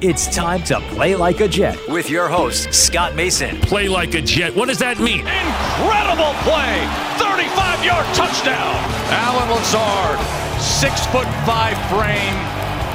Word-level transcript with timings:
It's 0.00 0.26
time 0.34 0.62
to 0.64 0.80
play 0.90 1.14
like 1.14 1.40
a 1.40 1.46
Jet 1.46 1.78
with 1.88 2.10
your 2.10 2.28
host, 2.28 2.74
Scott 2.74 3.14
Mason. 3.14 3.56
Play 3.62 3.88
like 3.88 4.14
a 4.14 4.20
Jet. 4.20 4.54
What 4.54 4.66
does 4.66 4.78
that 4.82 4.98
mean? 4.98 5.22
Incredible 5.22 6.34
play! 6.42 6.82
35 7.22 7.78
yard 7.86 8.02
touchdown! 8.10 8.74
Allen 9.14 9.48
Lazard, 9.54 10.18
six 10.58 11.06
foot 11.14 11.30
five 11.46 11.78
frame, 11.86 12.34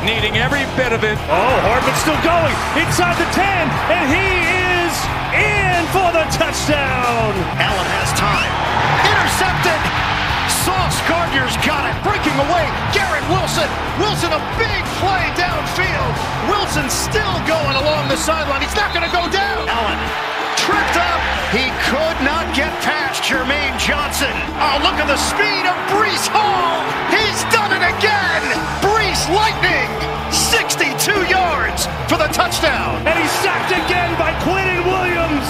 needing 0.04 0.44
every 0.44 0.68
bit 0.76 0.92
of 0.92 1.08
it. 1.08 1.16
Oh, 1.32 1.56
Hardman's 1.72 2.04
still 2.04 2.20
going 2.20 2.54
inside 2.76 3.16
the 3.16 3.32
10, 3.32 3.48
and 3.48 4.06
he 4.12 4.28
is 4.84 4.96
in 5.40 5.80
for 5.96 6.12
the 6.12 6.28
touchdown. 6.36 7.32
Allen 7.64 7.88
has 7.96 8.12
time. 8.20 8.59
Wilson. 13.60 14.00
Wilson, 14.00 14.32
a 14.32 14.42
big 14.56 14.84
play 15.04 15.26
downfield. 15.36 16.14
Wilson 16.48 16.88
still 16.90 17.36
going 17.44 17.76
along 17.76 18.08
the 18.08 18.16
sideline. 18.16 18.62
He's 18.62 18.76
not 18.76 18.94
going 18.96 19.04
to 19.04 19.12
go 19.12 19.28
down. 19.28 19.68
Allen 19.68 20.00
tripped 20.56 20.96
up. 20.96 21.20
He 21.52 21.68
could 21.92 22.18
not 22.24 22.48
get 22.56 22.72
past 22.80 23.24
Jermaine 23.24 23.76
Johnson. 23.76 24.32
Oh, 24.64 24.80
look 24.80 24.96
at 24.96 25.08
the 25.12 25.20
speed 25.20 25.68
of 25.68 25.76
Breece 25.92 26.28
Hall. 26.32 26.88
He's 27.12 27.44
done 27.52 27.76
it 27.76 27.84
again. 27.84 28.44
Breece 28.80 29.28
Lightning. 29.36 29.90
62 30.32 31.12
yards 31.28 31.88
for 32.08 32.16
the 32.16 32.32
touchdown. 32.32 33.04
And 33.08 33.20
he's 33.20 33.32
sacked 33.44 33.76
again 33.76 34.16
by 34.16 34.32
Quinnen 34.46 34.88
Williams. 34.88 35.48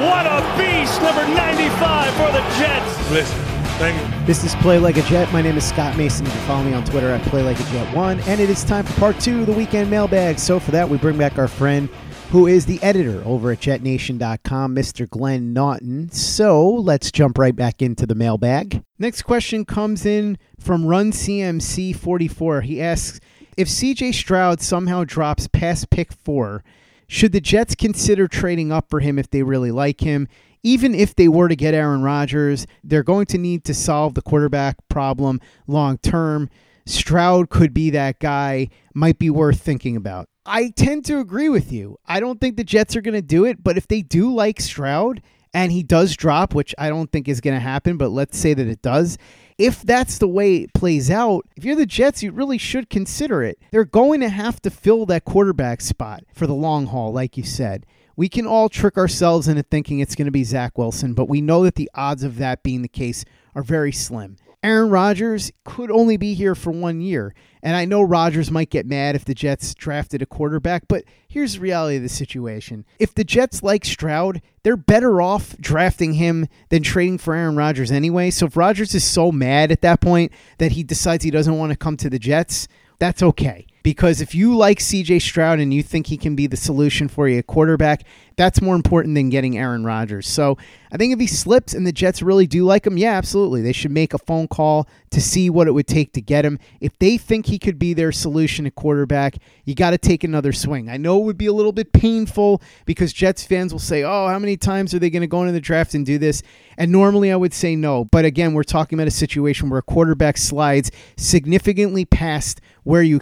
What 0.00 0.24
a 0.24 0.40
beast, 0.56 1.02
number 1.02 1.26
95 1.28 2.14
for 2.14 2.32
the 2.32 2.40
Jets. 2.56 3.10
Listen. 3.10 3.49
Thank 3.80 3.98
you. 3.98 4.26
This 4.26 4.44
is 4.44 4.54
Play 4.56 4.78
Like 4.78 4.98
a 4.98 5.02
Jet. 5.04 5.32
My 5.32 5.40
name 5.40 5.56
is 5.56 5.66
Scott 5.66 5.96
Mason. 5.96 6.26
You 6.26 6.32
can 6.32 6.46
follow 6.46 6.64
me 6.64 6.74
on 6.74 6.84
Twitter 6.84 7.08
at 7.08 7.22
Play 7.28 7.42
Like 7.42 7.58
a 7.58 7.62
Jet 7.62 7.96
One, 7.96 8.20
and 8.20 8.38
it 8.38 8.50
is 8.50 8.62
time 8.62 8.84
for 8.84 8.92
part 9.00 9.18
two 9.18 9.40
of 9.40 9.46
the 9.46 9.54
weekend 9.54 9.90
mailbag. 9.90 10.38
So 10.38 10.60
for 10.60 10.70
that, 10.72 10.86
we 10.86 10.98
bring 10.98 11.16
back 11.16 11.38
our 11.38 11.48
friend, 11.48 11.88
who 12.30 12.46
is 12.46 12.66
the 12.66 12.78
editor 12.82 13.22
over 13.24 13.52
at 13.52 13.60
JetNation.com, 13.60 14.76
Mr. 14.76 15.08
Glenn 15.08 15.54
Naughton. 15.54 16.10
So 16.10 16.68
let's 16.68 17.10
jump 17.10 17.38
right 17.38 17.56
back 17.56 17.80
into 17.80 18.04
the 18.04 18.14
mailbag. 18.14 18.84
Next 18.98 19.22
question 19.22 19.64
comes 19.64 20.04
in 20.04 20.36
from 20.58 20.84
Run 20.84 21.10
CMC 21.10 21.96
44. 21.96 22.60
He 22.60 22.82
asks 22.82 23.18
if 23.56 23.66
CJ 23.66 24.12
Stroud 24.12 24.60
somehow 24.60 25.04
drops 25.04 25.48
past 25.48 25.88
pick 25.88 26.12
four. 26.12 26.62
Should 27.06 27.32
the 27.32 27.40
Jets 27.40 27.74
consider 27.74 28.28
trading 28.28 28.70
up 28.70 28.90
for 28.90 29.00
him 29.00 29.18
if 29.18 29.30
they 29.30 29.42
really 29.42 29.72
like 29.72 30.02
him? 30.02 30.28
Even 30.62 30.94
if 30.94 31.14
they 31.14 31.28
were 31.28 31.48
to 31.48 31.56
get 31.56 31.74
Aaron 31.74 32.02
Rodgers, 32.02 32.66
they're 32.84 33.02
going 33.02 33.26
to 33.26 33.38
need 33.38 33.64
to 33.64 33.74
solve 33.74 34.14
the 34.14 34.22
quarterback 34.22 34.76
problem 34.88 35.40
long 35.66 35.98
term. 35.98 36.50
Stroud 36.86 37.50
could 37.50 37.72
be 37.72 37.90
that 37.90 38.18
guy, 38.18 38.68
might 38.94 39.18
be 39.18 39.30
worth 39.30 39.60
thinking 39.60 39.96
about. 39.96 40.28
I 40.46 40.70
tend 40.70 41.04
to 41.06 41.20
agree 41.20 41.48
with 41.48 41.70
you. 41.70 41.98
I 42.06 42.18
don't 42.18 42.40
think 42.40 42.56
the 42.56 42.64
Jets 42.64 42.96
are 42.96 43.02
going 43.02 43.14
to 43.14 43.22
do 43.22 43.44
it, 43.44 43.62
but 43.62 43.76
if 43.76 43.86
they 43.86 44.02
do 44.02 44.34
like 44.34 44.60
Stroud 44.60 45.22
and 45.52 45.70
he 45.70 45.82
does 45.82 46.16
drop, 46.16 46.54
which 46.54 46.74
I 46.78 46.88
don't 46.88 47.10
think 47.12 47.28
is 47.28 47.40
going 47.40 47.54
to 47.54 47.60
happen, 47.60 47.96
but 47.96 48.10
let's 48.10 48.38
say 48.38 48.54
that 48.54 48.66
it 48.66 48.82
does. 48.82 49.18
If 49.60 49.82
that's 49.82 50.16
the 50.16 50.26
way 50.26 50.56
it 50.56 50.72
plays 50.72 51.10
out, 51.10 51.46
if 51.54 51.66
you're 51.66 51.76
the 51.76 51.84
Jets, 51.84 52.22
you 52.22 52.32
really 52.32 52.56
should 52.56 52.88
consider 52.88 53.42
it. 53.42 53.58
They're 53.72 53.84
going 53.84 54.20
to 54.20 54.30
have 54.30 54.58
to 54.62 54.70
fill 54.70 55.04
that 55.04 55.26
quarterback 55.26 55.82
spot 55.82 56.24
for 56.32 56.46
the 56.46 56.54
long 56.54 56.86
haul, 56.86 57.12
like 57.12 57.36
you 57.36 57.42
said. 57.42 57.84
We 58.16 58.30
can 58.30 58.46
all 58.46 58.70
trick 58.70 58.96
ourselves 58.96 59.48
into 59.48 59.62
thinking 59.62 60.00
it's 60.00 60.14
going 60.14 60.24
to 60.24 60.32
be 60.32 60.44
Zach 60.44 60.78
Wilson, 60.78 61.12
but 61.12 61.28
we 61.28 61.42
know 61.42 61.62
that 61.64 61.74
the 61.74 61.90
odds 61.94 62.22
of 62.22 62.38
that 62.38 62.62
being 62.62 62.80
the 62.80 62.88
case 62.88 63.26
are 63.54 63.62
very 63.62 63.92
slim. 63.92 64.38
Aaron 64.62 64.90
Rodgers 64.90 65.50
could 65.64 65.90
only 65.90 66.16
be 66.16 66.34
here 66.34 66.54
for 66.54 66.70
one 66.70 67.00
year. 67.00 67.34
And 67.62 67.76
I 67.76 67.84
know 67.84 68.02
Rodgers 68.02 68.50
might 68.50 68.70
get 68.70 68.86
mad 68.86 69.14
if 69.14 69.24
the 69.24 69.34
Jets 69.34 69.74
drafted 69.74 70.22
a 70.22 70.26
quarterback, 70.26 70.84
but 70.88 71.04
here's 71.28 71.54
the 71.54 71.60
reality 71.60 71.96
of 71.96 72.02
the 72.02 72.08
situation. 72.08 72.84
If 72.98 73.14
the 73.14 73.24
Jets 73.24 73.62
like 73.62 73.84
Stroud, 73.84 74.40
they're 74.62 74.76
better 74.76 75.20
off 75.20 75.56
drafting 75.58 76.14
him 76.14 76.46
than 76.68 76.82
trading 76.82 77.18
for 77.18 77.34
Aaron 77.34 77.56
Rodgers 77.56 77.90
anyway. 77.90 78.30
So 78.30 78.46
if 78.46 78.56
Rodgers 78.56 78.94
is 78.94 79.04
so 79.04 79.30
mad 79.32 79.72
at 79.72 79.82
that 79.82 80.00
point 80.00 80.32
that 80.58 80.72
he 80.72 80.82
decides 80.82 81.24
he 81.24 81.30
doesn't 81.30 81.58
want 81.58 81.70
to 81.70 81.76
come 81.76 81.96
to 81.98 82.10
the 82.10 82.18
Jets, 82.18 82.68
that's 82.98 83.22
okay. 83.22 83.66
Because 83.82 84.20
if 84.20 84.34
you 84.34 84.56
like 84.56 84.78
CJ 84.78 85.22
Stroud 85.22 85.58
and 85.58 85.72
you 85.72 85.82
think 85.82 86.06
he 86.06 86.16
can 86.16 86.36
be 86.36 86.46
the 86.46 86.56
solution 86.56 87.08
for 87.08 87.28
you 87.28 87.38
at 87.38 87.46
quarterback, 87.46 88.04
that's 88.36 88.62
more 88.62 88.74
important 88.74 89.14
than 89.14 89.28
getting 89.28 89.58
Aaron 89.58 89.84
Rodgers. 89.84 90.26
So 90.26 90.56
I 90.92 90.96
think 90.96 91.12
if 91.12 91.20
he 91.20 91.26
slips 91.26 91.74
and 91.74 91.86
the 91.86 91.92
Jets 91.92 92.22
really 92.22 92.46
do 92.46 92.64
like 92.64 92.86
him, 92.86 92.96
yeah, 92.96 93.12
absolutely. 93.12 93.62
They 93.62 93.72
should 93.72 93.90
make 93.90 94.14
a 94.14 94.18
phone 94.18 94.48
call 94.48 94.88
to 95.10 95.20
see 95.20 95.50
what 95.50 95.68
it 95.68 95.72
would 95.72 95.86
take 95.86 96.12
to 96.14 96.20
get 96.20 96.44
him. 96.44 96.58
If 96.80 96.98
they 96.98 97.18
think 97.18 97.46
he 97.46 97.58
could 97.58 97.78
be 97.78 97.94
their 97.94 98.12
solution 98.12 98.66
at 98.66 98.74
quarterback, 98.74 99.36
you 99.64 99.74
got 99.74 99.90
to 99.90 99.98
take 99.98 100.24
another 100.24 100.52
swing. 100.52 100.88
I 100.88 100.96
know 100.96 101.20
it 101.20 101.24
would 101.24 101.38
be 101.38 101.46
a 101.46 101.52
little 101.52 101.72
bit 101.72 101.92
painful 101.92 102.62
because 102.86 103.12
Jets 103.12 103.44
fans 103.44 103.72
will 103.72 103.78
say, 103.78 104.02
oh, 104.02 104.28
how 104.28 104.38
many 104.38 104.56
times 104.56 104.94
are 104.94 104.98
they 104.98 105.10
going 105.10 105.20
to 105.20 105.26
go 105.26 105.42
into 105.42 105.52
the 105.52 105.60
draft 105.60 105.94
and 105.94 106.06
do 106.06 106.18
this? 106.18 106.42
And 106.76 106.90
normally 106.90 107.30
I 107.30 107.36
would 107.36 107.52
say 107.52 107.76
no. 107.76 108.04
But 108.06 108.24
again, 108.24 108.54
we're 108.54 108.62
talking 108.62 108.98
about 108.98 109.08
a 109.08 109.12
situation 109.12 109.68
where 109.68 109.80
a 109.80 109.82
quarterback 109.82 110.38
slides 110.38 110.90
significantly 111.16 112.04
past 112.04 112.60
where 112.84 113.02
you 113.02 113.16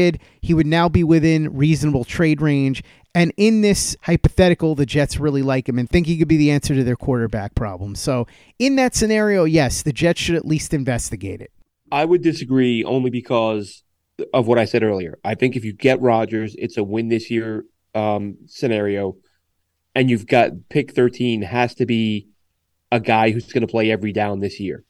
expected. 0.00 0.20
He 0.40 0.54
would 0.54 0.66
now 0.66 0.88
be 0.88 1.04
within 1.04 1.56
reasonable 1.56 2.04
trade 2.04 2.40
range. 2.40 2.82
And 3.14 3.32
in 3.36 3.60
this 3.60 3.96
hypothetical, 4.02 4.74
the 4.74 4.86
Jets 4.86 5.18
really 5.18 5.42
like 5.42 5.68
him 5.68 5.78
and 5.78 5.88
think 5.88 6.06
he 6.06 6.16
could 6.16 6.28
be 6.28 6.36
the 6.36 6.50
answer 6.50 6.74
to 6.74 6.84
their 6.84 6.96
quarterback 6.96 7.54
problem. 7.54 7.94
So, 7.96 8.26
in 8.58 8.76
that 8.76 8.94
scenario, 8.94 9.44
yes, 9.44 9.82
the 9.82 9.92
Jets 9.92 10.20
should 10.20 10.36
at 10.36 10.46
least 10.46 10.72
investigate 10.72 11.40
it. 11.40 11.50
I 11.90 12.04
would 12.04 12.22
disagree 12.22 12.84
only 12.84 13.10
because 13.10 13.82
of 14.32 14.46
what 14.46 14.58
I 14.58 14.64
said 14.64 14.84
earlier. 14.84 15.18
I 15.24 15.34
think 15.34 15.56
if 15.56 15.64
you 15.64 15.72
get 15.72 16.00
Rodgers, 16.00 16.54
it's 16.56 16.76
a 16.76 16.84
win 16.84 17.08
this 17.08 17.30
year 17.30 17.64
um, 17.96 18.36
scenario, 18.46 19.16
and 19.96 20.08
you've 20.08 20.26
got 20.26 20.52
pick 20.68 20.92
13 20.92 21.42
has 21.42 21.74
to 21.76 21.86
be 21.86 22.28
a 22.92 23.00
guy 23.00 23.30
who's 23.30 23.52
going 23.52 23.66
to 23.66 23.70
play 23.70 23.90
every 23.90 24.12
down 24.12 24.38
this 24.38 24.60
year. 24.60 24.84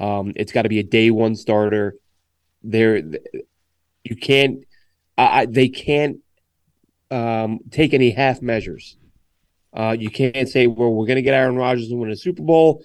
Um, 0.00 0.32
it's 0.36 0.52
got 0.52 0.62
to 0.62 0.68
be 0.70 0.78
a 0.78 0.84
day 0.84 1.10
one 1.10 1.34
starter. 1.34 1.96
There, 2.62 3.02
you 4.04 4.16
can't. 4.16 4.64
I, 5.16 5.46
they 5.46 5.68
can't 5.68 6.18
um, 7.10 7.58
take 7.70 7.92
any 7.92 8.10
half 8.10 8.40
measures. 8.40 8.96
Uh, 9.72 9.96
you 9.98 10.10
can't 10.10 10.48
say, 10.48 10.66
well, 10.66 10.92
we're 10.92 11.06
going 11.06 11.16
to 11.16 11.22
get 11.22 11.34
Aaron 11.34 11.56
Rodgers 11.56 11.90
and 11.90 12.00
win 12.00 12.10
a 12.10 12.16
Super 12.16 12.42
Bowl, 12.42 12.84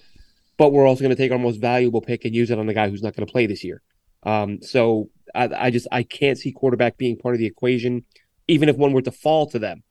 but 0.56 0.72
we're 0.72 0.86
also 0.86 1.02
going 1.02 1.14
to 1.14 1.16
take 1.16 1.32
our 1.32 1.38
most 1.38 1.60
valuable 1.60 2.00
pick 2.00 2.24
and 2.24 2.34
use 2.34 2.50
it 2.50 2.58
on 2.58 2.66
the 2.66 2.74
guy 2.74 2.88
who's 2.88 3.02
not 3.02 3.14
going 3.14 3.26
to 3.26 3.32
play 3.32 3.46
this 3.46 3.64
year. 3.64 3.82
Um, 4.24 4.60
so 4.62 5.10
I, 5.34 5.48
I, 5.66 5.70
just 5.70 5.86
I 5.92 6.02
can't 6.02 6.38
see 6.38 6.52
quarterback 6.52 6.96
being 6.96 7.16
part 7.16 7.34
of 7.34 7.38
the 7.38 7.46
equation, 7.46 8.04
even 8.48 8.68
if 8.68 8.76
one 8.76 8.92
were 8.92 9.02
to 9.02 9.12
fall 9.12 9.46
to 9.50 9.58
them. 9.58 9.82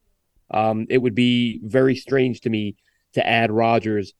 Um, 0.51 0.85
it 0.89 0.99
would 0.99 1.15
be 1.15 1.59
very 1.63 1.95
strange 1.95 2.41
to 2.41 2.49
me 2.49 2.75
to 3.13 3.25
add 3.25 3.51
Rodgers 3.51 4.13